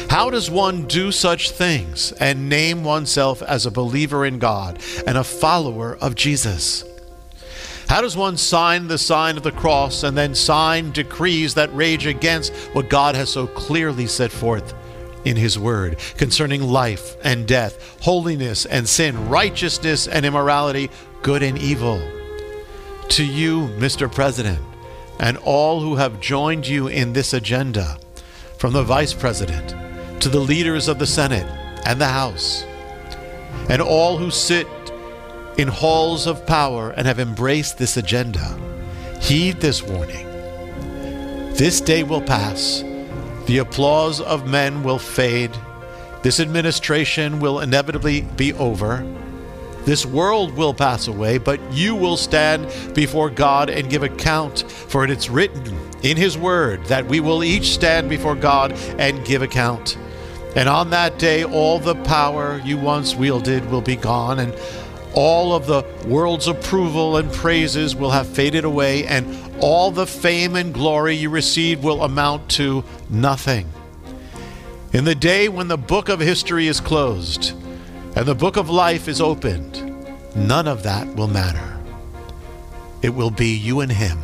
How 0.10 0.30
does 0.30 0.50
one 0.50 0.88
do 0.88 1.12
such 1.12 1.52
things 1.52 2.14
and 2.14 2.48
name 2.48 2.84
oneself 2.84 3.42
as 3.42 3.66
a 3.66 3.72
believer 3.72 4.26
in 4.26 4.40
God 4.40 4.80
and 5.06 5.18
a 5.18 5.24
follower 5.24 5.98
of 5.98 6.16
Jesus? 6.16 6.86
How 7.90 8.02
does 8.02 8.16
one 8.16 8.38
sign 8.38 8.88
the 8.88 8.98
sign 8.98 9.36
of 9.36 9.44
the 9.44 9.52
cross 9.52 10.04
and 10.04 10.18
then 10.18 10.36
sign 10.36 10.92
decrees 10.92 11.56
that 11.56 11.74
rage 11.76 12.06
against 12.06 12.54
what 12.74 12.90
God 12.90 13.16
has 13.16 13.30
so 13.30 13.46
clearly 13.46 14.08
set 14.08 14.32
forth 14.32 14.74
in 15.26 15.36
His 15.36 15.60
Word 15.60 15.98
concerning 16.18 16.62
life 16.62 17.18
and 17.24 17.48
death, 17.48 18.00
holiness 18.02 18.66
and 18.66 18.88
sin, 18.88 19.28
righteousness 19.28 20.08
and 20.08 20.26
immorality, 20.26 20.90
good 21.24 21.44
and 21.44 21.58
evil? 21.58 22.02
To 23.10 23.24
you, 23.24 23.68
Mr. 23.78 24.12
President, 24.12 24.60
and 25.20 25.38
all 25.38 25.82
who 25.82 25.96
have 25.96 26.20
joined 26.20 26.68
you 26.68 26.88
in 26.88 27.14
this 27.14 27.34
agenda, 27.34 27.98
from 28.58 28.74
the 28.74 28.84
Vice 28.84 29.14
President 29.14 29.76
to 30.22 30.30
the 30.30 30.40
leaders 30.40 30.88
of 30.88 30.98
the 31.00 31.06
Senate 31.06 31.46
and 31.86 32.00
the 32.00 32.08
House, 32.08 32.64
and 33.70 33.82
all 33.82 34.18
who 34.18 34.32
sit 34.32 34.68
in 35.58 35.68
halls 35.68 36.26
of 36.28 36.46
power 36.48 36.92
and 36.92 37.06
have 37.06 37.20
embraced 37.20 37.78
this 37.78 37.98
agenda, 37.98 38.58
heed 39.22 39.62
this 39.62 39.84
warning. 39.84 40.26
This 41.54 41.82
day 41.82 42.04
will 42.04 42.22
pass, 42.22 42.84
the 43.46 43.60
applause 43.60 44.22
of 44.22 44.48
men 44.48 44.82
will 44.82 44.98
fade, 44.98 45.52
This 46.24 46.40
administration 46.40 47.42
will 47.42 47.60
inevitably 47.60 48.22
be 48.22 48.54
over. 48.54 49.06
This 49.86 50.06
world 50.06 50.56
will 50.56 50.74
pass 50.74 51.08
away, 51.08 51.38
but 51.38 51.60
you 51.74 51.94
will 51.94 52.16
stand 52.16 52.68
before 52.94 53.30
God 53.30 53.70
and 53.70 53.90
give 53.90 54.02
account, 54.02 54.64
for 54.72 55.04
it 55.04 55.10
is 55.10 55.30
written 55.30 55.78
in 56.04 56.16
His 56.16 56.38
Word 56.38 56.86
that 56.86 57.06
we 57.06 57.20
will 57.20 57.44
each 57.44 57.72
stand 57.74 58.08
before 58.08 58.36
God 58.36 58.72
and 58.98 59.26
give 59.26 59.42
account. 59.42 59.98
And 60.56 60.70
on 60.70 60.92
that 60.92 61.20
day, 61.20 61.44
all 61.44 61.80
the 61.80 61.96
power 61.96 62.62
you 62.64 62.78
once 62.78 63.16
wielded 63.16 63.70
will 63.70 63.82
be 63.82 63.98
gone, 63.98 64.40
and 64.40 64.56
all 65.14 65.54
of 65.54 65.68
the 65.68 65.84
world's 66.08 66.48
approval 66.48 67.18
and 67.18 67.32
praises 67.32 67.94
will 67.94 68.12
have 68.12 68.28
faded 68.28 68.64
away, 68.64 69.06
and 69.06 69.26
all 69.60 69.92
the 69.92 70.08
fame 70.08 70.56
and 70.56 70.74
glory 70.74 71.16
you 71.16 71.30
received 71.30 71.84
will 71.84 72.04
amount 72.04 72.50
to 72.52 72.86
nothing. 73.10 73.70
In 74.94 75.04
the 75.04 75.16
day 75.16 75.50
when 75.50 75.68
the 75.68 75.78
book 75.78 76.08
of 76.08 76.22
history 76.22 76.68
is 76.68 76.80
closed 76.80 77.54
and 78.16 78.26
the 78.26 78.36
book 78.36 78.58
of 78.58 78.70
life 78.70 79.08
is 79.08 79.22
opened, 79.22 80.06
none 80.36 80.68
of 80.68 80.84
that 80.84 81.08
will 81.16 81.28
matter. 81.28 81.80
It 83.02 83.10
will 83.10 83.32
be 83.32 83.56
you 83.56 83.82
and 83.82 83.92
Him, 83.92 84.20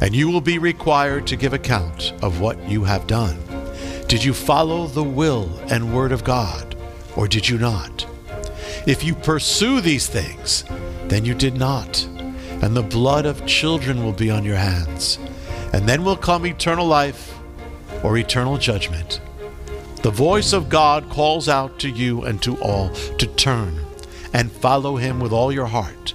and 0.00 0.14
you 0.14 0.30
will 0.30 0.40
be 0.40 0.58
required 0.58 1.26
to 1.28 1.36
give 1.36 1.52
account 1.52 2.12
of 2.22 2.40
what 2.40 2.68
you 2.68 2.84
have 2.84 3.06
done. 3.06 3.38
Did 4.08 4.24
you 4.24 4.32
follow 4.32 4.86
the 4.86 5.04
will 5.04 5.58
and 5.70 5.94
word 5.94 6.12
of 6.12 6.24
God, 6.24 6.76
or 7.16 7.28
did 7.28 7.48
you 7.48 7.58
not? 7.58 8.06
If 8.86 9.04
you 9.04 9.14
pursue 9.14 9.80
these 9.80 10.06
things, 10.06 10.64
then 11.08 11.24
you 11.24 11.34
did 11.34 11.56
not, 11.56 12.04
and 12.62 12.74
the 12.74 12.82
blood 12.82 13.26
of 13.26 13.46
children 13.46 14.02
will 14.02 14.12
be 14.12 14.30
on 14.30 14.44
your 14.44 14.56
hands. 14.56 15.18
And 15.70 15.86
then 15.86 16.02
will 16.02 16.16
come 16.16 16.46
eternal 16.46 16.86
life 16.86 17.38
or 18.02 18.16
eternal 18.16 18.56
judgment. 18.56 19.20
The 20.02 20.10
voice 20.10 20.52
of 20.52 20.68
God 20.68 21.08
calls 21.10 21.48
out 21.48 21.78
to 21.80 21.88
you 21.88 22.22
and 22.22 22.40
to 22.42 22.56
all 22.62 22.90
to 22.90 23.26
turn 23.26 23.84
and 24.32 24.52
follow 24.52 24.96
him 24.96 25.18
with 25.18 25.32
all 25.32 25.50
your 25.52 25.66
heart, 25.66 26.14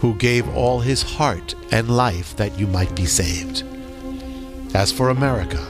who 0.00 0.14
gave 0.14 0.48
all 0.54 0.80
his 0.80 1.02
heart 1.02 1.54
and 1.70 1.96
life 1.96 2.36
that 2.36 2.58
you 2.58 2.66
might 2.66 2.94
be 2.94 3.06
saved. 3.06 3.64
As 4.74 4.92
for 4.92 5.08
America, 5.08 5.64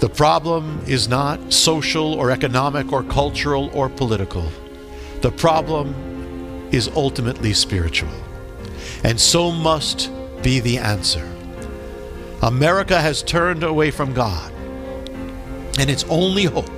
the 0.00 0.08
problem 0.08 0.82
is 0.88 1.08
not 1.08 1.52
social 1.52 2.14
or 2.14 2.32
economic 2.32 2.92
or 2.92 3.04
cultural 3.04 3.70
or 3.72 3.88
political. 3.88 4.50
The 5.20 5.30
problem 5.30 6.68
is 6.72 6.88
ultimately 6.88 7.52
spiritual. 7.52 8.10
And 9.04 9.20
so 9.20 9.52
must 9.52 10.10
be 10.42 10.58
the 10.58 10.78
answer. 10.78 11.28
America 12.42 13.00
has 13.00 13.22
turned 13.22 13.62
away 13.62 13.92
from 13.92 14.12
God, 14.12 14.52
and 15.82 15.90
its 15.90 16.04
only 16.04 16.44
hope 16.44 16.70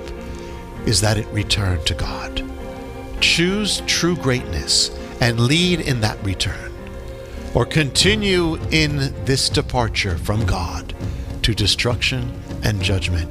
is 0.87 0.99
that 0.99 1.15
it 1.15 1.27
return 1.27 1.79
to 1.85 1.93
God. 1.93 2.43
Choose 3.21 3.81
true 3.81 4.15
greatness 4.15 4.89
and 5.21 5.41
lead 5.41 5.81
in 5.81 6.01
that 6.01 6.17
return, 6.25 6.73
or 7.53 7.67
continue 7.67 8.55
in 8.71 9.13
this 9.23 9.47
departure 9.47 10.17
from 10.17 10.43
God 10.47 10.95
to 11.43 11.53
destruction 11.53 12.33
and 12.63 12.81
judgment. 12.81 13.29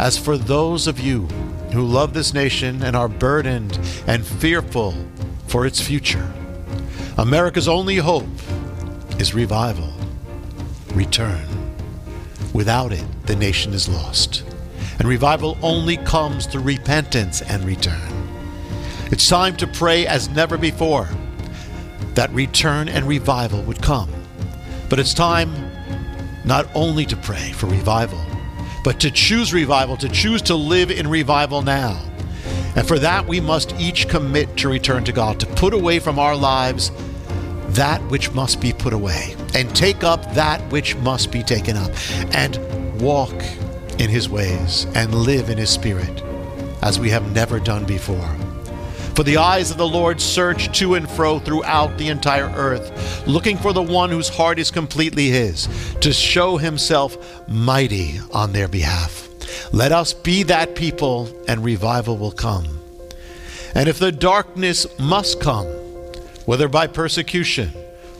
As 0.00 0.18
for 0.18 0.36
those 0.36 0.88
of 0.88 0.98
you 0.98 1.28
who 1.72 1.84
love 1.84 2.12
this 2.12 2.34
nation 2.34 2.82
and 2.82 2.96
are 2.96 3.08
burdened 3.08 3.78
and 4.08 4.26
fearful 4.26 4.96
for 5.46 5.64
its 5.64 5.80
future, 5.80 6.28
America's 7.18 7.68
only 7.68 7.98
hope 7.98 8.26
is 9.20 9.32
revival, 9.32 9.92
return. 10.92 11.46
Without 12.52 12.90
it, 12.92 13.04
the 13.26 13.36
nation 13.36 13.74
is 13.74 13.88
lost. 13.88 14.42
And 14.98 15.08
revival 15.08 15.58
only 15.62 15.96
comes 15.96 16.46
through 16.46 16.62
repentance 16.62 17.42
and 17.42 17.64
return. 17.64 18.10
It's 19.10 19.28
time 19.28 19.56
to 19.56 19.66
pray 19.66 20.06
as 20.06 20.28
never 20.28 20.56
before 20.56 21.08
that 22.14 22.30
return 22.30 22.88
and 22.88 23.06
revival 23.06 23.62
would 23.62 23.82
come. 23.82 24.10
But 24.88 24.98
it's 24.98 25.14
time 25.14 25.52
not 26.44 26.68
only 26.74 27.06
to 27.06 27.16
pray 27.16 27.52
for 27.52 27.66
revival, 27.66 28.20
but 28.84 29.00
to 29.00 29.10
choose 29.10 29.52
revival, 29.52 29.96
to 29.96 30.08
choose 30.08 30.42
to 30.42 30.54
live 30.54 30.90
in 30.90 31.08
revival 31.08 31.62
now. 31.62 32.00
And 32.76 32.86
for 32.86 32.98
that, 32.98 33.26
we 33.26 33.40
must 33.40 33.74
each 33.80 34.08
commit 34.08 34.56
to 34.58 34.68
return 34.68 35.04
to 35.04 35.12
God, 35.12 35.40
to 35.40 35.46
put 35.46 35.72
away 35.72 35.98
from 35.98 36.18
our 36.18 36.36
lives 36.36 36.90
that 37.68 38.02
which 38.10 38.32
must 38.32 38.60
be 38.60 38.72
put 38.72 38.92
away, 38.92 39.34
and 39.54 39.74
take 39.74 40.04
up 40.04 40.34
that 40.34 40.60
which 40.70 40.96
must 40.96 41.32
be 41.32 41.42
taken 41.42 41.76
up, 41.76 41.90
and 42.34 42.58
walk 43.00 43.34
in 43.98 44.10
His 44.10 44.28
ways, 44.28 44.86
and 44.94 45.14
live 45.14 45.50
in 45.50 45.58
His 45.58 45.70
Spirit, 45.70 46.22
as 46.82 46.98
we 46.98 47.10
have 47.10 47.32
never 47.32 47.58
done 47.60 47.84
before. 47.84 48.36
For 49.14 49.22
the 49.22 49.36
eyes 49.36 49.70
of 49.70 49.76
the 49.76 49.86
Lord 49.86 50.20
search 50.20 50.76
to 50.78 50.94
and 50.94 51.08
fro 51.08 51.38
throughout 51.38 51.96
the 51.98 52.08
entire 52.08 52.50
earth, 52.56 53.26
looking 53.28 53.56
for 53.56 53.72
the 53.72 53.82
one 53.82 54.10
whose 54.10 54.28
heart 54.28 54.58
is 54.58 54.72
completely 54.72 55.28
His, 55.28 55.68
to 56.00 56.12
show 56.12 56.56
Himself 56.56 57.48
mighty 57.48 58.18
on 58.32 58.52
their 58.52 58.66
behalf. 58.66 59.28
Let 59.72 59.92
us 59.92 60.12
be 60.12 60.42
that 60.44 60.74
people, 60.74 61.28
and 61.46 61.64
revival 61.64 62.16
will 62.16 62.32
come. 62.32 62.66
And 63.74 63.88
if 63.88 63.98
the 63.98 64.12
darkness 64.12 64.86
must 64.98 65.40
come, 65.40 65.66
whether 66.44 66.68
by 66.68 66.88
persecution, 66.88 67.70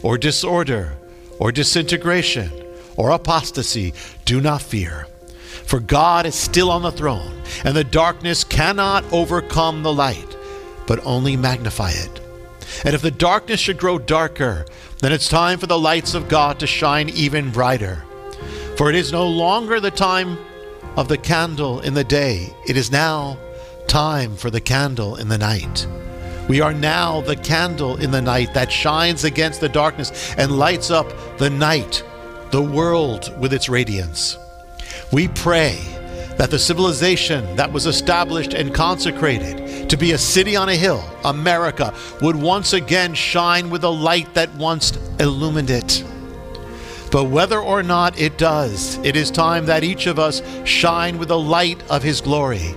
or 0.02 0.16
disorder, 0.16 0.96
or 1.38 1.50
disintegration, 1.50 2.50
or 2.96 3.10
apostasy, 3.10 3.94
do 4.24 4.40
not 4.40 4.62
fear. 4.62 5.08
For 5.66 5.80
God 5.80 6.26
is 6.26 6.34
still 6.34 6.70
on 6.70 6.82
the 6.82 6.92
throne, 6.92 7.42
and 7.64 7.76
the 7.76 7.84
darkness 7.84 8.44
cannot 8.44 9.04
overcome 9.12 9.82
the 9.82 9.92
light 9.92 10.34
but 10.86 11.04
only 11.04 11.36
magnify 11.36 11.90
it. 11.90 12.20
And 12.84 12.94
if 12.94 13.02
the 13.02 13.10
darkness 13.10 13.60
should 13.60 13.78
grow 13.78 13.98
darker, 13.98 14.66
then 15.00 15.12
it's 15.12 15.28
time 15.28 15.58
for 15.58 15.66
the 15.66 15.78
lights 15.78 16.14
of 16.14 16.28
God 16.28 16.58
to 16.60 16.66
shine 16.66 17.08
even 17.10 17.50
brighter. 17.50 18.04
For 18.76 18.90
it 18.90 18.96
is 18.96 19.12
no 19.12 19.26
longer 19.26 19.80
the 19.80 19.90
time 19.90 20.38
of 20.96 21.08
the 21.08 21.18
candle 21.18 21.80
in 21.80 21.94
the 21.94 22.04
day, 22.04 22.54
it 22.68 22.76
is 22.76 22.90
now 22.90 23.38
time 23.86 24.36
for 24.36 24.50
the 24.50 24.60
candle 24.60 25.16
in 25.16 25.28
the 25.28 25.38
night. 25.38 25.86
We 26.48 26.60
are 26.60 26.74
now 26.74 27.20
the 27.22 27.36
candle 27.36 27.96
in 27.96 28.10
the 28.10 28.20
night 28.20 28.54
that 28.54 28.70
shines 28.70 29.24
against 29.24 29.60
the 29.60 29.68
darkness 29.68 30.34
and 30.36 30.58
lights 30.58 30.90
up 30.90 31.38
the 31.38 31.50
night, 31.50 32.02
the 32.50 32.62
world 32.62 33.34
with 33.40 33.52
its 33.52 33.68
radiance. 33.68 34.36
We 35.14 35.28
pray 35.28 35.78
that 36.38 36.50
the 36.50 36.58
civilization 36.58 37.54
that 37.54 37.72
was 37.72 37.86
established 37.86 38.52
and 38.52 38.74
consecrated 38.74 39.88
to 39.88 39.96
be 39.96 40.10
a 40.10 40.18
city 40.18 40.56
on 40.56 40.68
a 40.68 40.74
hill, 40.74 41.04
America, 41.24 41.94
would 42.20 42.34
once 42.34 42.72
again 42.72 43.14
shine 43.14 43.70
with 43.70 43.82
the 43.82 43.92
light 43.92 44.34
that 44.34 44.52
once 44.56 44.98
illumined 45.20 45.70
it. 45.70 46.02
But 47.12 47.26
whether 47.26 47.60
or 47.60 47.84
not 47.84 48.18
it 48.18 48.38
does, 48.38 48.96
it 49.04 49.14
is 49.14 49.30
time 49.30 49.66
that 49.66 49.84
each 49.84 50.08
of 50.08 50.18
us 50.18 50.42
shine 50.66 51.18
with 51.18 51.28
the 51.28 51.38
light 51.38 51.80
of 51.88 52.02
His 52.02 52.20
glory. 52.20 52.74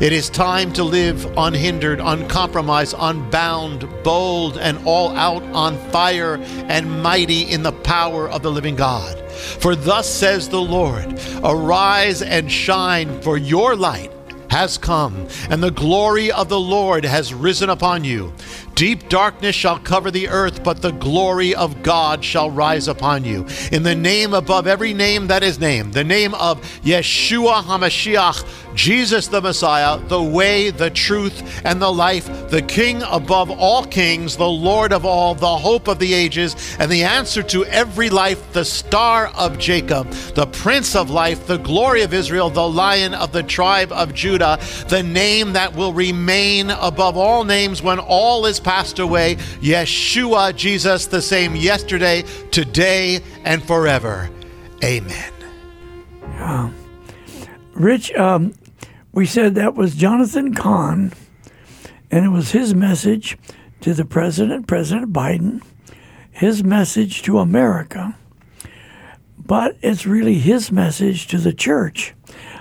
It 0.00 0.14
is 0.14 0.30
time 0.30 0.72
to 0.72 0.82
live 0.82 1.30
unhindered, 1.36 2.00
uncompromised, 2.00 2.94
unbound, 2.98 3.86
bold, 4.02 4.56
and 4.56 4.78
all 4.86 5.14
out 5.14 5.42
on 5.52 5.76
fire 5.90 6.38
and 6.68 7.02
mighty 7.02 7.42
in 7.42 7.62
the 7.62 7.72
power 7.72 8.30
of 8.30 8.42
the 8.42 8.50
living 8.50 8.76
God. 8.76 9.25
For 9.36 9.76
thus 9.76 10.08
says 10.08 10.48
the 10.48 10.60
Lord 10.60 11.20
Arise 11.42 12.22
and 12.22 12.50
shine, 12.50 13.20
for 13.22 13.36
your 13.36 13.76
light 13.76 14.12
has 14.50 14.78
come, 14.78 15.26
and 15.50 15.62
the 15.62 15.70
glory 15.70 16.30
of 16.30 16.48
the 16.48 16.60
Lord 16.60 17.04
has 17.04 17.34
risen 17.34 17.70
upon 17.70 18.04
you. 18.04 18.32
Deep 18.76 19.08
darkness 19.08 19.56
shall 19.56 19.78
cover 19.78 20.10
the 20.10 20.28
earth, 20.28 20.62
but 20.62 20.82
the 20.82 20.90
glory 20.90 21.54
of 21.54 21.82
God 21.82 22.22
shall 22.22 22.50
rise 22.50 22.88
upon 22.88 23.24
you. 23.24 23.46
In 23.72 23.82
the 23.82 23.94
name 23.94 24.34
above 24.34 24.66
every 24.66 24.92
name 24.92 25.28
that 25.28 25.42
is 25.42 25.58
named, 25.58 25.94
the 25.94 26.04
name 26.04 26.34
of 26.34 26.60
Yeshua 26.82 27.62
HaMashiach, 27.62 28.74
Jesus 28.76 29.28
the 29.28 29.40
Messiah, 29.40 29.98
the 29.98 30.22
way, 30.22 30.68
the 30.68 30.90
truth, 30.90 31.64
and 31.64 31.80
the 31.80 31.90
life, 31.90 32.50
the 32.50 32.60
King 32.60 33.02
above 33.04 33.50
all 33.50 33.82
kings, 33.82 34.36
the 34.36 34.46
Lord 34.46 34.92
of 34.92 35.06
all, 35.06 35.34
the 35.34 35.56
hope 35.56 35.88
of 35.88 35.98
the 35.98 36.12
ages, 36.12 36.76
and 36.78 36.92
the 36.92 37.04
answer 37.04 37.42
to 37.44 37.64
every 37.64 38.10
life, 38.10 38.52
the 38.52 38.66
star 38.66 39.28
of 39.28 39.58
Jacob, 39.58 40.10
the 40.34 40.46
Prince 40.48 40.94
of 40.94 41.08
life, 41.08 41.46
the 41.46 41.56
glory 41.56 42.02
of 42.02 42.12
Israel, 42.12 42.50
the 42.50 42.68
Lion 42.68 43.14
of 43.14 43.32
the 43.32 43.42
tribe 43.42 43.90
of 43.90 44.12
Judah, 44.12 44.58
the 44.88 45.02
name 45.02 45.54
that 45.54 45.74
will 45.74 45.94
remain 45.94 46.68
above 46.68 47.16
all 47.16 47.42
names 47.42 47.82
when 47.82 47.98
all 47.98 48.44
is 48.44 48.60
passed 48.66 48.98
away, 48.98 49.36
Yeshua, 49.60 50.52
Jesus, 50.56 51.06
the 51.06 51.22
same 51.22 51.54
yesterday, 51.54 52.24
today, 52.50 53.20
and 53.44 53.62
forever. 53.62 54.28
Amen. 54.82 55.32
Rich, 57.74 58.12
um, 58.14 58.54
we 59.12 59.24
said 59.24 59.54
that 59.54 59.76
was 59.76 59.94
Jonathan 59.94 60.52
Cahn, 60.52 61.12
and 62.10 62.24
it 62.24 62.30
was 62.30 62.50
his 62.50 62.74
message 62.74 63.38
to 63.82 63.94
the 63.94 64.04
president, 64.04 64.66
President 64.66 65.12
Biden, 65.12 65.62
his 66.32 66.64
message 66.64 67.22
to 67.22 67.38
America, 67.38 68.16
but 69.38 69.76
it's 69.80 70.06
really 70.06 70.40
his 70.40 70.72
message 70.72 71.28
to 71.28 71.38
the 71.38 71.52
church. 71.52 72.14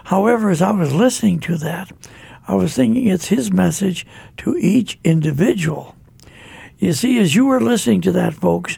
However, 0.04 0.52
as 0.52 0.62
I 0.62 0.70
was 0.70 0.94
listening 0.94 1.40
to 1.40 1.58
that, 1.58 1.92
I 2.48 2.56
was 2.56 2.74
thinking 2.76 3.08
it's 3.08 3.28
his 3.28 3.52
message 3.52 4.06
to 4.38 4.56
each 4.58 5.00
individual. 5.04 5.96
You 6.78 6.94
see, 6.94 7.20
as 7.20 7.36
you 7.36 7.46
were 7.46 7.62
listening 7.62 8.02
to 8.02 8.12
that, 8.12 8.34
folks, 8.34 8.78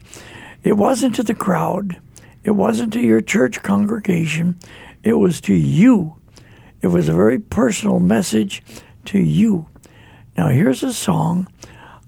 it 0.64 0.74
wasn't 0.74 1.16
to 1.16 1.24
the 1.24 1.34
crowd, 1.34 2.00
it 2.44 2.52
wasn't 2.52 2.94
to 2.94 3.02
your 3.02 3.22
church 3.22 3.64
congregation, 3.64 4.58
it 5.04 5.14
was 5.14 5.42
to 5.42 5.54
you. 5.54 6.16
It 6.82 6.88
was 6.88 7.10
a 7.10 7.14
very 7.14 7.40
personal 7.40 8.00
message 8.00 8.62
to 9.06 9.20
you. 9.20 9.68
Now, 10.38 10.50
here's 10.50 10.84
a 10.84 10.94
song 10.94 11.48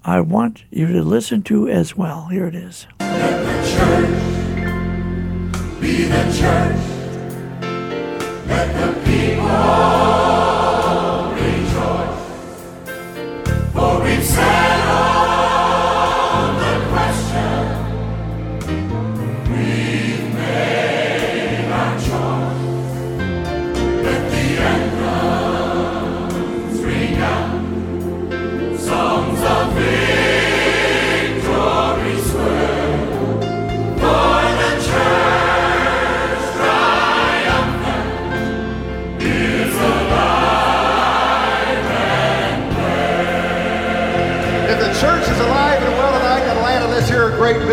I 0.04 0.22
want 0.22 0.64
you 0.70 0.88
to 0.88 1.02
listen 1.02 1.42
to 1.44 1.68
as 1.68 1.96
well. 1.96 2.28
Here 2.28 2.46
it 2.46 2.56
is. 2.56 2.88
Let 3.00 3.44
the 3.44 3.70
church 3.70 4.10
be 5.82 6.04
the 6.04 6.24
church. 6.40 6.78
Let 8.48 8.74
the 8.74 8.94
people 9.02 9.99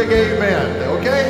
big 0.07 0.35
amen, 0.35 0.83
okay? 0.99 1.25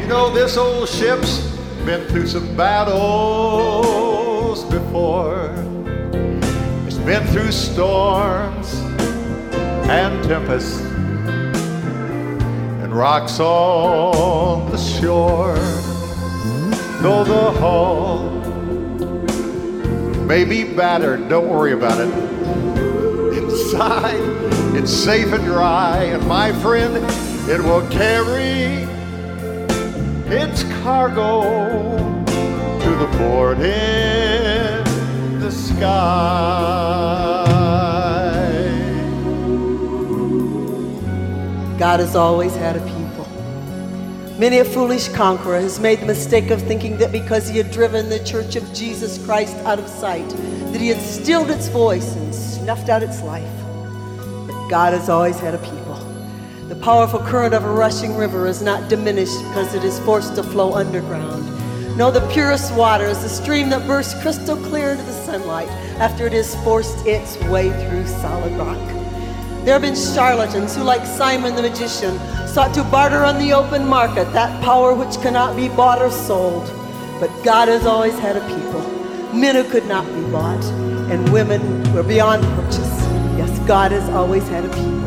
You 0.00 0.06
know, 0.08 0.30
this 0.34 0.56
old 0.56 0.88
ship's 0.88 1.40
been 1.84 2.04
through 2.08 2.26
some 2.26 2.56
battles 2.56 3.04
before. 4.64 5.54
It's 6.86 6.98
been 6.98 7.24
through 7.28 7.52
storms 7.52 8.74
and 9.88 10.24
tempests 10.24 10.80
and 12.82 12.92
rocks 12.92 13.38
on 13.38 14.68
the 14.72 14.78
shore. 14.78 15.54
Though 17.02 17.22
the 17.24 17.52
hull 17.60 18.30
may 20.26 20.44
be 20.44 20.64
battered, 20.64 21.28
don't 21.28 21.48
worry 21.48 21.72
about 21.72 22.00
it 22.00 22.12
inside. 23.38 24.33
It's 24.76 24.92
safe 24.92 25.32
and 25.32 25.44
dry, 25.44 26.02
and 26.02 26.26
my 26.26 26.52
friend, 26.60 26.96
it 27.48 27.62
will 27.62 27.88
carry 27.90 28.82
its 30.26 30.64
cargo 30.82 31.42
to 32.80 32.90
the 32.96 33.06
port 33.16 33.60
in 33.60 34.84
the 35.38 35.50
sky. 35.52 37.44
God 41.78 42.00
has 42.00 42.16
always 42.16 42.56
had 42.56 42.76
a 42.76 42.80
people. 42.80 43.26
Many 44.38 44.58
a 44.58 44.64
foolish 44.64 45.08
conqueror 45.10 45.60
has 45.60 45.78
made 45.78 46.00
the 46.00 46.06
mistake 46.06 46.50
of 46.50 46.60
thinking 46.60 46.98
that 46.98 47.12
because 47.12 47.48
he 47.48 47.58
had 47.58 47.70
driven 47.70 48.08
the 48.08 48.18
church 48.24 48.56
of 48.56 48.74
Jesus 48.74 49.24
Christ 49.24 49.56
out 49.58 49.78
of 49.78 49.88
sight, 49.88 50.28
that 50.72 50.80
he 50.80 50.88
had 50.88 51.00
stilled 51.00 51.50
its 51.50 51.68
voice 51.68 52.16
and 52.16 52.34
snuffed 52.34 52.88
out 52.88 53.04
its 53.04 53.22
life. 53.22 53.63
God 54.68 54.94
has 54.94 55.08
always 55.08 55.38
had 55.38 55.54
a 55.54 55.58
people. 55.58 55.96
The 56.68 56.76
powerful 56.76 57.20
current 57.20 57.52
of 57.52 57.64
a 57.64 57.70
rushing 57.70 58.16
river 58.16 58.46
is 58.46 58.62
not 58.62 58.88
diminished 58.88 59.38
because 59.48 59.74
it 59.74 59.84
is 59.84 59.98
forced 60.00 60.34
to 60.36 60.42
flow 60.42 60.74
underground. 60.74 61.44
No, 61.98 62.10
the 62.10 62.26
purest 62.32 62.74
water 62.74 63.04
is 63.04 63.22
the 63.22 63.28
stream 63.28 63.68
that 63.68 63.86
bursts 63.86 64.20
crystal 64.22 64.56
clear 64.56 64.92
into 64.92 65.04
the 65.04 65.12
sunlight 65.12 65.68
after 66.00 66.26
it 66.26 66.32
has 66.32 66.54
forced 66.64 67.06
its 67.06 67.36
way 67.44 67.68
through 67.86 68.06
solid 68.06 68.52
rock. 68.54 68.78
There 69.64 69.74
have 69.74 69.82
been 69.82 69.94
charlatans 69.94 70.74
who, 70.74 70.82
like 70.82 71.04
Simon 71.04 71.54
the 71.54 71.62
magician, 71.62 72.18
sought 72.48 72.74
to 72.74 72.82
barter 72.84 73.22
on 73.24 73.38
the 73.38 73.52
open 73.52 73.86
market 73.86 74.32
that 74.32 74.62
power 74.64 74.94
which 74.94 75.20
cannot 75.20 75.56
be 75.56 75.68
bought 75.68 76.00
or 76.00 76.10
sold. 76.10 76.66
But 77.20 77.30
God 77.44 77.68
has 77.68 77.84
always 77.84 78.18
had 78.18 78.36
a 78.36 78.46
people, 78.48 78.82
men 79.34 79.54
who 79.54 79.70
could 79.70 79.86
not 79.86 80.06
be 80.06 80.22
bought, 80.32 80.64
and 81.10 81.30
women 81.32 81.84
who 81.86 81.98
are 81.98 82.02
beyond 82.02 82.42
purchase. 82.56 83.03
Yes, 83.36 83.58
God 83.66 83.90
has 83.90 84.08
always 84.10 84.46
had 84.48 84.64
a 84.64 84.68
people. 84.68 85.04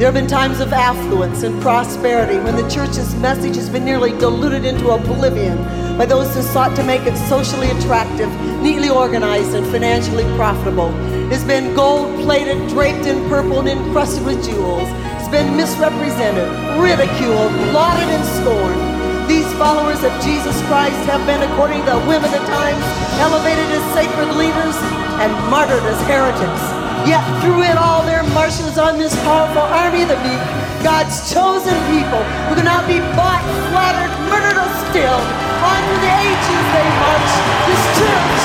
There 0.00 0.08
have 0.10 0.14
been 0.14 0.26
times 0.26 0.60
of 0.60 0.72
affluence 0.72 1.42
and 1.42 1.60
prosperity 1.60 2.38
when 2.38 2.56
the 2.56 2.66
church's 2.70 3.14
message 3.16 3.56
has 3.56 3.68
been 3.68 3.84
nearly 3.84 4.16
diluted 4.16 4.64
into 4.64 4.88
oblivion 4.88 5.58
by 5.98 6.06
those 6.06 6.34
who 6.34 6.40
sought 6.40 6.74
to 6.76 6.82
make 6.82 7.02
it 7.02 7.14
socially 7.28 7.68
attractive, 7.68 8.32
neatly 8.62 8.88
organized, 8.88 9.52
and 9.52 9.66
financially 9.66 10.24
profitable. 10.36 10.88
It's 11.30 11.44
been 11.44 11.74
gold 11.76 12.18
plated, 12.24 12.66
draped 12.70 13.04
in 13.04 13.28
purple, 13.28 13.60
and 13.60 13.68
encrusted 13.68 14.24
with 14.24 14.42
jewels. 14.42 14.88
It's 15.20 15.28
been 15.28 15.54
misrepresented, 15.54 16.48
ridiculed, 16.80 17.52
lauded, 17.76 18.08
and 18.08 18.24
scorned. 18.40 19.28
These 19.28 19.52
followers 19.60 20.02
of 20.02 20.16
Jesus 20.24 20.56
Christ 20.64 20.96
have 21.12 21.20
been, 21.28 21.44
according 21.52 21.84
to 21.84 21.92
the 21.92 22.00
women 22.08 22.32
at 22.32 22.46
times, 22.48 22.82
elevated 23.20 23.68
as 23.68 23.84
sacred 23.92 24.32
leaders 24.32 24.76
and 25.20 25.30
martyred 25.52 25.84
as 25.84 26.00
heretics. 26.08 26.79
Yet 27.06 27.24
through 27.40 27.62
it 27.62 27.76
all, 27.76 28.04
there 28.04 28.22
marches 28.34 28.78
on 28.78 28.98
this 28.98 29.14
powerful 29.24 29.62
army 29.62 30.02
of 30.02 30.08
the 30.08 30.20
meek, 30.20 30.42
God's 30.84 31.32
chosen 31.32 31.74
people 31.88 32.22
who 32.48 32.54
cannot 32.54 32.86
be 32.86 33.00
bought, 33.16 33.42
flattered, 33.72 34.12
murdered, 34.28 34.56
or 34.56 34.70
stilled. 34.88 35.26
On 35.60 35.80
through 35.84 36.02
the 36.04 36.12
ages 36.12 36.64
they 36.72 36.88
march. 37.00 37.32
This 37.68 37.84
church, 37.98 38.44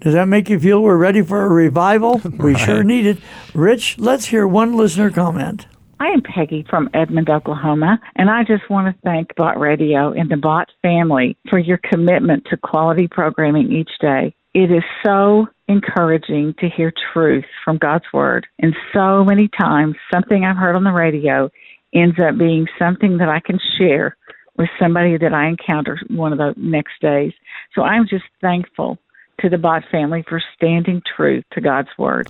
Does 0.00 0.14
that 0.14 0.28
make 0.28 0.48
you 0.48 0.58
feel 0.58 0.82
we're 0.82 0.96
ready 0.96 1.20
for 1.20 1.44
a 1.44 1.48
revival? 1.48 2.20
We 2.40 2.56
sure 2.56 2.82
need 2.82 3.04
it. 3.04 3.18
Rich, 3.54 3.98
let's 3.98 4.26
hear 4.26 4.46
one 4.46 4.74
listener 4.74 5.10
comment. 5.10 5.66
I 5.98 6.06
am 6.06 6.22
Peggy 6.22 6.64
from 6.70 6.88
Edmond, 6.94 7.28
Oklahoma, 7.28 8.00
and 8.16 8.30
I 8.30 8.42
just 8.42 8.70
want 8.70 8.94
to 8.94 9.02
thank 9.02 9.34
Bott 9.36 9.60
Radio 9.60 10.12
and 10.12 10.30
the 10.30 10.38
Bott 10.38 10.68
family 10.80 11.36
for 11.50 11.58
your 11.58 11.78
commitment 11.78 12.46
to 12.48 12.56
quality 12.56 13.08
programming 13.08 13.70
each 13.70 13.90
day. 14.00 14.34
It 14.54 14.70
is 14.72 14.82
so 15.04 15.46
encouraging 15.68 16.54
to 16.60 16.70
hear 16.70 16.94
truth 17.12 17.44
from 17.62 17.76
God's 17.76 18.06
Word, 18.14 18.46
and 18.58 18.74
so 18.94 19.22
many 19.22 19.48
times 19.48 19.96
something 20.10 20.44
I've 20.44 20.56
heard 20.56 20.76
on 20.76 20.84
the 20.84 20.92
radio 20.92 21.50
ends 21.94 22.16
up 22.18 22.38
being 22.38 22.66
something 22.78 23.18
that 23.18 23.28
I 23.28 23.40
can 23.40 23.58
share 23.76 24.16
with 24.56 24.70
somebody 24.80 25.18
that 25.18 25.34
I 25.34 25.48
encounter 25.48 26.00
one 26.08 26.32
of 26.32 26.38
the 26.38 26.54
next 26.56 26.94
days. 27.02 27.34
So 27.74 27.82
I'm 27.82 28.06
just 28.08 28.24
thankful 28.40 28.98
to 29.40 29.48
the 29.48 29.58
Bott 29.58 29.82
family 29.90 30.24
for 30.28 30.40
standing 30.54 31.02
true 31.16 31.42
to 31.52 31.60
God's 31.60 31.88
Word. 31.98 32.28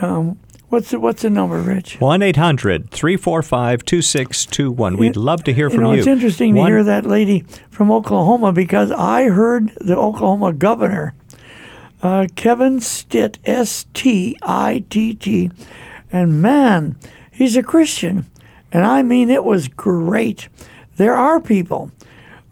Um, 0.00 0.38
what's 0.68 0.90
the, 0.90 1.00
what's 1.00 1.22
the 1.22 1.30
number, 1.30 1.58
Rich? 1.60 2.00
1 2.00 2.22
800 2.22 2.90
345 2.90 3.84
2621. 3.84 4.96
We'd 4.96 5.16
love 5.16 5.44
to 5.44 5.52
hear 5.52 5.68
You 5.68 5.74
from 5.74 5.84
know, 5.84 5.92
you. 5.92 5.98
it's 5.98 6.06
interesting 6.06 6.54
to 6.54 6.64
hear 6.64 6.82
that 6.84 7.06
lady 7.06 7.44
from 7.70 7.90
Oklahoma 7.90 8.52
because 8.52 8.90
I 8.90 9.24
heard 9.24 9.72
the 9.80 9.96
Oklahoma 9.96 10.52
governor, 10.52 11.14
uh, 12.02 12.26
Kevin 12.36 12.80
Stitt, 12.80 13.38
S 13.44 13.86
T 13.94 14.36
I 14.42 14.84
T 14.90 15.14
T, 15.14 15.50
and 16.10 16.40
man, 16.42 16.96
he's 17.30 17.56
a 17.56 17.62
Christian. 17.62 18.26
And 18.74 18.86
I 18.86 19.02
mean, 19.02 19.28
it 19.28 19.44
was 19.44 19.68
great. 19.68 20.48
There 20.96 21.14
are 21.14 21.40
people, 21.40 21.90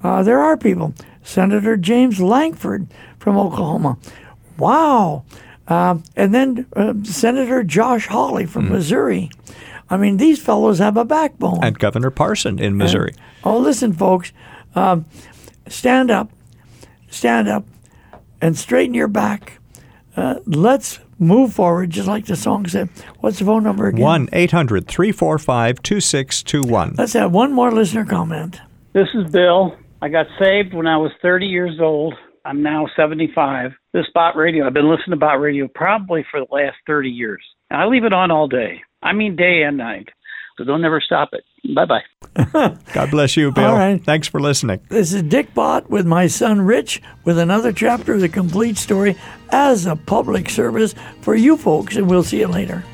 uh, 0.02 0.22
there 0.22 0.38
are 0.40 0.56
people. 0.56 0.94
Senator 1.22 1.76
James 1.76 2.20
Lankford 2.20 2.86
from 3.20 3.36
Oklahoma. 3.36 3.96
Wow. 4.58 5.24
Um, 5.68 6.02
and 6.16 6.34
then 6.34 6.66
uh, 6.74 6.94
Senator 7.04 7.62
Josh 7.62 8.08
Hawley 8.08 8.46
from 8.46 8.68
Missouri. 8.68 9.30
I 9.88 9.96
mean, 9.96 10.16
these 10.16 10.42
fellows 10.42 10.78
have 10.78 10.96
a 10.96 11.04
backbone. 11.04 11.62
And 11.62 11.78
Governor 11.78 12.10
Parson 12.10 12.58
in 12.58 12.76
Missouri. 12.76 13.14
Oh, 13.44 13.58
listen, 13.58 13.92
folks. 13.92 14.32
Um, 14.74 15.04
stand 15.68 16.10
up, 16.10 16.30
stand 17.08 17.48
up, 17.48 17.64
and 18.40 18.56
straighten 18.56 18.94
your 18.94 19.08
back. 19.08 19.60
Uh, 20.16 20.40
let's 20.46 20.98
move 21.18 21.52
forward, 21.52 21.90
just 21.90 22.08
like 22.08 22.26
the 22.26 22.36
song 22.36 22.66
said. 22.66 22.88
What's 23.20 23.38
the 23.38 23.44
phone 23.44 23.62
number 23.62 23.86
again? 23.86 24.00
1 24.00 24.28
800 24.32 24.86
345 24.86 25.82
2621. 25.82 26.94
Let's 26.96 27.12
have 27.12 27.32
one 27.32 27.52
more 27.52 27.70
listener 27.70 28.04
comment. 28.04 28.60
This 28.92 29.08
is 29.14 29.30
Bill. 29.30 29.76
I 30.02 30.08
got 30.08 30.26
saved 30.38 30.72
when 30.72 30.86
I 30.86 30.96
was 30.96 31.12
30 31.22 31.46
years 31.46 31.78
old. 31.80 32.14
I'm 32.44 32.62
now 32.62 32.86
75. 32.96 33.72
This 33.92 34.06
Bott 34.14 34.36
Radio, 34.36 34.66
I've 34.66 34.74
been 34.74 34.90
listening 34.90 35.10
to 35.10 35.16
Bott 35.16 35.40
Radio 35.40 35.68
probably 35.74 36.24
for 36.30 36.40
the 36.40 36.46
last 36.50 36.76
30 36.86 37.10
years. 37.10 37.42
And 37.70 37.80
I 37.80 37.86
leave 37.86 38.04
it 38.04 38.12
on 38.12 38.30
all 38.30 38.48
day. 38.48 38.82
I 39.02 39.12
mean, 39.12 39.36
day 39.36 39.62
and 39.62 39.76
night. 39.76 40.08
So 40.56 40.64
don't 40.64 40.84
ever 40.84 41.00
stop 41.00 41.30
it. 41.32 41.44
Bye 41.74 41.86
bye. 41.86 42.76
God 42.92 43.10
bless 43.10 43.36
you, 43.36 43.52
Bill. 43.52 43.64
All 43.64 43.76
right. 43.76 44.02
Thanks 44.02 44.28
for 44.28 44.40
listening. 44.40 44.80
This 44.88 45.12
is 45.12 45.22
Dick 45.22 45.54
Bott 45.54 45.88
with 45.88 46.06
my 46.06 46.26
son 46.26 46.60
Rich 46.60 47.00
with 47.24 47.38
another 47.38 47.72
chapter 47.72 48.14
of 48.14 48.20
the 48.20 48.28
complete 48.28 48.76
story 48.76 49.16
as 49.50 49.86
a 49.86 49.96
public 49.96 50.50
service 50.50 50.94
for 51.22 51.34
you 51.34 51.56
folks, 51.56 51.96
and 51.96 52.10
we'll 52.10 52.22
see 52.22 52.40
you 52.40 52.48
later. 52.48 52.84